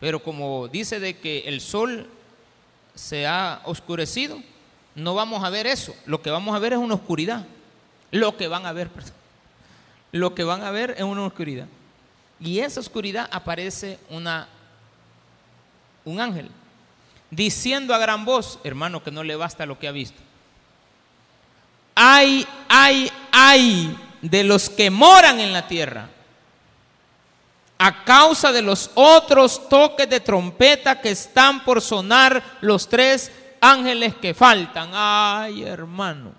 Pero 0.00 0.22
como 0.22 0.68
dice 0.68 1.00
de 1.00 1.18
que 1.18 1.40
el 1.46 1.60
sol 1.60 2.08
se 2.94 3.26
ha 3.26 3.62
oscurecido, 3.64 4.40
no 4.94 5.14
vamos 5.14 5.42
a 5.44 5.50
ver 5.50 5.66
eso. 5.66 5.94
Lo 6.06 6.22
que 6.22 6.30
vamos 6.30 6.54
a 6.54 6.58
ver 6.58 6.74
es 6.74 6.78
una 6.78 6.94
oscuridad. 6.94 7.44
Lo 8.10 8.36
que 8.36 8.48
van 8.48 8.66
a 8.66 8.72
ver, 8.72 8.88
perdón. 8.90 9.12
Lo 10.12 10.34
que 10.34 10.44
van 10.44 10.62
a 10.62 10.70
ver 10.70 10.94
es 10.96 11.02
una 11.02 11.26
oscuridad. 11.26 11.66
Y 12.40 12.60
esa 12.60 12.80
oscuridad 12.80 13.28
aparece 13.32 13.98
una, 14.10 14.48
un 16.04 16.20
ángel 16.20 16.50
diciendo 17.30 17.94
a 17.94 17.98
gran 17.98 18.24
voz, 18.24 18.58
hermano, 18.64 19.02
que 19.02 19.10
no 19.10 19.22
le 19.22 19.36
basta 19.36 19.66
lo 19.66 19.78
que 19.78 19.88
ha 19.88 19.92
visto 19.92 20.22
ay, 21.94 22.46
ay, 22.68 23.10
ay 23.30 23.98
de 24.20 24.44
los 24.44 24.68
que 24.68 24.90
moran 24.90 25.40
en 25.40 25.52
la 25.52 25.66
tierra 25.66 26.08
a 27.78 28.04
causa 28.04 28.52
de 28.52 28.62
los 28.62 28.90
otros 28.94 29.68
toques 29.68 30.08
de 30.08 30.20
trompeta 30.20 31.00
que 31.00 31.10
están 31.10 31.64
por 31.64 31.80
sonar 31.80 32.42
los 32.60 32.88
tres 32.88 33.30
ángeles 33.60 34.14
que 34.14 34.32
faltan. 34.32 34.90
Ay, 34.92 35.64
hermano. 35.64 36.32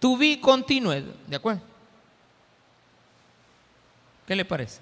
To 0.00 0.16
be 0.16 0.40
continued, 0.40 1.04
¿de 1.26 1.36
acuerdo? 1.36 1.60
¿Qué 4.26 4.34
le 4.34 4.44
parece? 4.44 4.80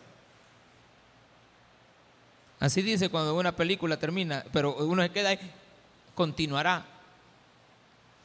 Así 2.64 2.80
dice 2.80 3.10
cuando 3.10 3.34
una 3.34 3.54
película 3.54 3.98
termina, 3.98 4.42
pero 4.50 4.74
uno 4.76 5.02
se 5.02 5.10
queda 5.10 5.28
ahí, 5.28 5.52
continuará. 6.14 6.86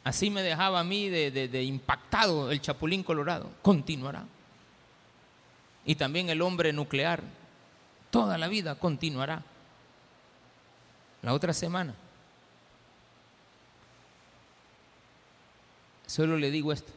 Así 0.05 0.29
me 0.29 0.41
dejaba 0.41 0.79
a 0.79 0.83
mí 0.85 1.09
de, 1.09 1.63
impactado 1.63 2.49
el 2.49 2.61
Chapulín 2.61 3.03
Colorado. 3.03 3.51
Continuará. 3.61 4.23
Y 5.85 5.95
también 5.95 6.29
el 6.29 6.41
hombre 6.41 6.71
nuclear. 6.71 7.21
Toda 8.11 8.37
la 8.37 8.47
vida 8.47 8.75
continuará. 8.75 9.43
La 11.21 11.33
otra 11.33 11.51
semana. 11.51 11.93
Solo 16.07 16.37
le 16.37 16.49
digo 16.49 16.71
esto. 16.71 16.93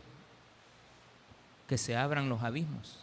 Que 1.66 1.76
se 1.76 1.96
abran 1.96 2.28
los 2.28 2.40
abismos. 2.44 3.01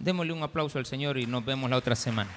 Démosle 0.00 0.32
un 0.32 0.42
aplauso 0.42 0.78
al 0.78 0.86
Señor 0.86 1.18
y 1.18 1.26
nos 1.26 1.44
vemos 1.44 1.68
la 1.68 1.76
otra 1.76 1.94
semana. 1.94 2.30